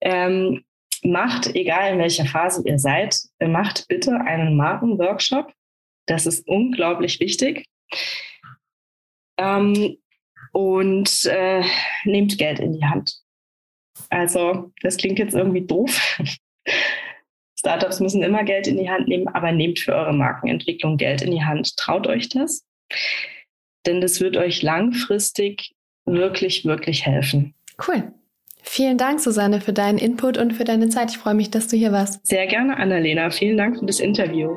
Ähm, 0.00 0.64
macht, 1.02 1.54
egal 1.54 1.92
in 1.92 1.98
welcher 1.98 2.26
Phase 2.26 2.62
ihr 2.64 2.78
seid, 2.78 3.18
macht 3.40 3.86
bitte 3.88 4.20
einen 4.20 4.56
Markenworkshop. 4.56 5.52
Das 6.06 6.26
ist 6.26 6.46
unglaublich 6.46 7.18
wichtig. 7.18 7.66
Ähm, 9.36 9.96
und 10.52 11.24
äh, 11.26 11.64
nehmt 12.04 12.38
Geld 12.38 12.60
in 12.60 12.72
die 12.72 12.84
Hand. 12.84 13.20
Also, 14.10 14.72
das 14.82 14.96
klingt 14.96 15.18
jetzt 15.18 15.34
irgendwie 15.34 15.66
doof. 15.66 16.18
Startups 17.58 17.98
müssen 17.98 18.22
immer 18.22 18.44
Geld 18.44 18.68
in 18.68 18.78
die 18.78 18.88
Hand 18.88 19.08
nehmen, 19.08 19.26
aber 19.28 19.50
nehmt 19.50 19.80
für 19.80 19.94
eure 19.94 20.12
Markenentwicklung 20.12 20.96
Geld 20.96 21.22
in 21.22 21.32
die 21.32 21.42
Hand. 21.42 21.76
Traut 21.76 22.06
euch 22.06 22.28
das. 22.28 22.64
denn 23.86 24.00
das 24.00 24.20
wird 24.20 24.36
euch 24.36 24.62
langfristig 24.62 25.74
wirklich, 26.04 26.64
wirklich 26.64 27.06
helfen. 27.06 27.54
Cool. 27.86 28.12
Vielen 28.62 28.98
Dank, 28.98 29.20
Susanne, 29.20 29.60
für 29.60 29.72
deinen 29.72 29.98
Input 29.98 30.36
und 30.36 30.52
für 30.52 30.64
deine 30.64 30.88
Zeit. 30.88 31.10
Ich 31.10 31.18
freue 31.18 31.34
mich, 31.34 31.50
dass 31.50 31.68
du 31.68 31.76
hier 31.76 31.90
warst. 31.90 32.26
Sehr 32.26 32.46
gerne, 32.46 32.76
Annalena. 32.76 33.30
Vielen 33.30 33.56
Dank 33.56 33.78
für 33.78 33.86
das 33.86 34.00
Interview. 34.00 34.56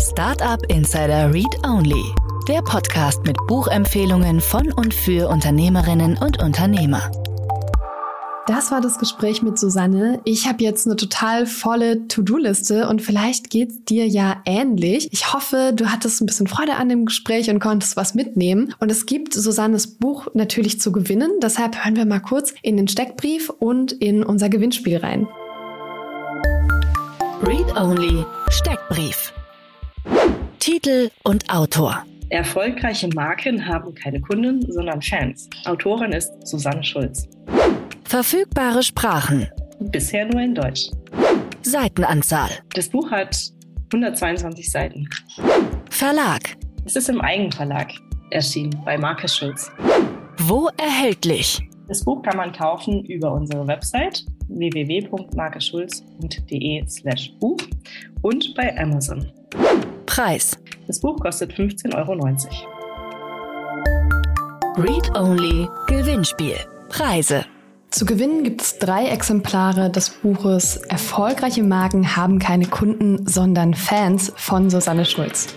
Startup 0.00 0.60
Insider 0.70 1.32
Read 1.32 1.66
Only, 1.66 2.04
der 2.46 2.60
Podcast 2.62 3.24
mit 3.24 3.36
Buchempfehlungen 3.48 4.40
von 4.40 4.70
und 4.72 4.92
für 4.92 5.28
Unternehmerinnen 5.28 6.18
und 6.18 6.42
Unternehmer. 6.42 7.10
Das 8.48 8.70
war 8.70 8.80
das 8.80 8.98
Gespräch 8.98 9.42
mit 9.42 9.58
Susanne. 9.58 10.22
Ich 10.24 10.48
habe 10.48 10.64
jetzt 10.64 10.86
eine 10.86 10.96
total 10.96 11.44
volle 11.44 12.08
To-Do-Liste 12.08 12.88
und 12.88 13.02
vielleicht 13.02 13.50
geht's 13.50 13.84
dir 13.84 14.08
ja 14.08 14.40
ähnlich. 14.46 15.12
Ich 15.12 15.34
hoffe, 15.34 15.72
du 15.76 15.92
hattest 15.92 16.22
ein 16.22 16.26
bisschen 16.26 16.46
Freude 16.46 16.76
an 16.76 16.88
dem 16.88 17.04
Gespräch 17.04 17.50
und 17.50 17.58
konntest 17.58 17.98
was 17.98 18.14
mitnehmen. 18.14 18.74
Und 18.80 18.90
es 18.90 19.04
gibt 19.04 19.34
Susannes 19.34 19.98
Buch 19.98 20.28
natürlich 20.32 20.80
zu 20.80 20.92
gewinnen. 20.92 21.30
Deshalb 21.42 21.84
hören 21.84 21.96
wir 21.96 22.06
mal 22.06 22.20
kurz 22.20 22.54
in 22.62 22.78
den 22.78 22.88
Steckbrief 22.88 23.50
und 23.50 23.92
in 23.92 24.22
unser 24.22 24.48
Gewinnspiel 24.48 24.96
rein. 24.96 25.28
Read 27.42 27.76
Only 27.78 28.24
Steckbrief. 28.48 29.34
Titel 30.58 31.10
und 31.22 31.52
Autor. 31.52 32.02
Erfolgreiche 32.30 33.08
Marken 33.08 33.66
haben 33.66 33.94
keine 33.94 34.22
Kunden, 34.22 34.72
sondern 34.72 35.02
Fans. 35.02 35.50
Autorin 35.66 36.12
ist 36.12 36.30
Susanne 36.46 36.82
Schulz. 36.82 37.28
Verfügbare 38.08 38.82
Sprachen. 38.82 39.46
Bisher 39.80 40.24
nur 40.24 40.40
in 40.40 40.54
Deutsch. 40.54 40.88
Seitenanzahl. 41.60 42.48
Das 42.74 42.88
Buch 42.88 43.10
hat 43.10 43.38
122 43.92 44.70
Seiten. 44.70 45.06
Verlag. 45.90 46.56
Es 46.86 46.96
ist 46.96 47.10
im 47.10 47.20
Eigenverlag 47.20 47.92
erschienen 48.30 48.80
bei 48.86 48.96
Markus 48.96 49.36
Schulz. 49.36 49.70
Wo 50.38 50.70
erhältlich? 50.78 51.60
Das 51.86 52.02
Buch 52.02 52.22
kann 52.22 52.38
man 52.38 52.50
kaufen 52.50 53.04
über 53.04 53.30
unsere 53.30 53.66
Website 53.66 54.24
www.markeschulz.de 54.48 56.88
slash 56.88 57.34
Buch 57.38 57.58
und 58.22 58.54
bei 58.54 58.74
Amazon. 58.78 59.30
Preis. 60.06 60.56
Das 60.86 60.98
Buch 60.98 61.20
kostet 61.20 61.52
15,90 61.52 61.94
Euro. 61.94 62.14
Read 64.78 65.14
Only 65.14 65.68
Gewinnspiel. 65.88 66.56
Preise. 66.88 67.44
Zu 67.90 68.04
gewinnen 68.04 68.44
gibt 68.44 68.60
es 68.60 68.78
drei 68.78 69.06
Exemplare 69.06 69.90
des 69.90 70.10
Buches 70.10 70.76
Erfolgreiche 70.76 71.62
Marken 71.62 72.16
haben 72.16 72.38
keine 72.38 72.66
Kunden, 72.66 73.26
sondern 73.26 73.72
Fans 73.72 74.30
von 74.36 74.68
Susanne 74.68 75.06
Schulz. 75.06 75.48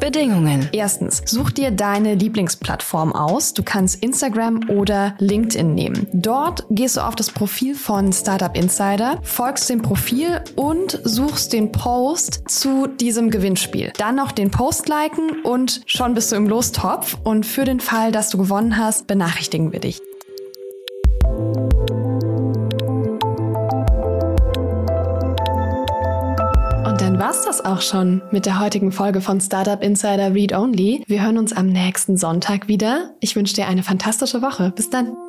Bedingungen. 0.00 0.68
Erstens, 0.72 1.22
such 1.24 1.50
dir 1.50 1.70
deine 1.70 2.14
Lieblingsplattform 2.14 3.12
aus. 3.12 3.54
Du 3.54 3.62
kannst 3.62 4.02
Instagram 4.02 4.68
oder 4.68 5.14
LinkedIn 5.18 5.74
nehmen. 5.74 6.06
Dort 6.12 6.66
gehst 6.70 6.96
du 6.96 7.00
auf 7.00 7.14
das 7.14 7.30
Profil 7.30 7.74
von 7.74 8.12
Startup 8.12 8.54
Insider, 8.56 9.18
folgst 9.22 9.70
dem 9.70 9.80
Profil 9.80 10.42
und 10.54 11.00
suchst 11.04 11.52
den 11.52 11.72
Post 11.72 12.42
zu 12.48 12.88
diesem 12.88 13.30
Gewinnspiel. 13.30 13.92
Dann 13.96 14.16
noch 14.16 14.32
den 14.32 14.50
Post 14.50 14.88
liken 14.88 15.42
und 15.44 15.82
schon 15.86 16.14
bist 16.14 16.32
du 16.32 16.36
im 16.36 16.48
Lostopf. 16.48 17.16
Und 17.24 17.46
für 17.46 17.64
den 17.64 17.80
Fall, 17.80 18.12
dass 18.12 18.30
du 18.30 18.38
gewonnen 18.38 18.76
hast, 18.76 19.06
benachrichtigen 19.06 19.72
wir 19.72 19.80
dich. 19.80 20.00
Auch 27.66 27.80
schon 27.80 28.22
mit 28.30 28.46
der 28.46 28.60
heutigen 28.60 28.92
Folge 28.92 29.20
von 29.20 29.40
Startup 29.40 29.82
Insider 29.82 30.32
Read 30.32 30.52
Only. 30.52 31.02
Wir 31.06 31.22
hören 31.22 31.38
uns 31.38 31.52
am 31.52 31.66
nächsten 31.66 32.16
Sonntag 32.16 32.68
wieder. 32.68 33.14
Ich 33.20 33.36
wünsche 33.36 33.54
dir 33.54 33.66
eine 33.66 33.82
fantastische 33.82 34.40
Woche. 34.40 34.72
Bis 34.74 34.88
dann. 34.88 35.25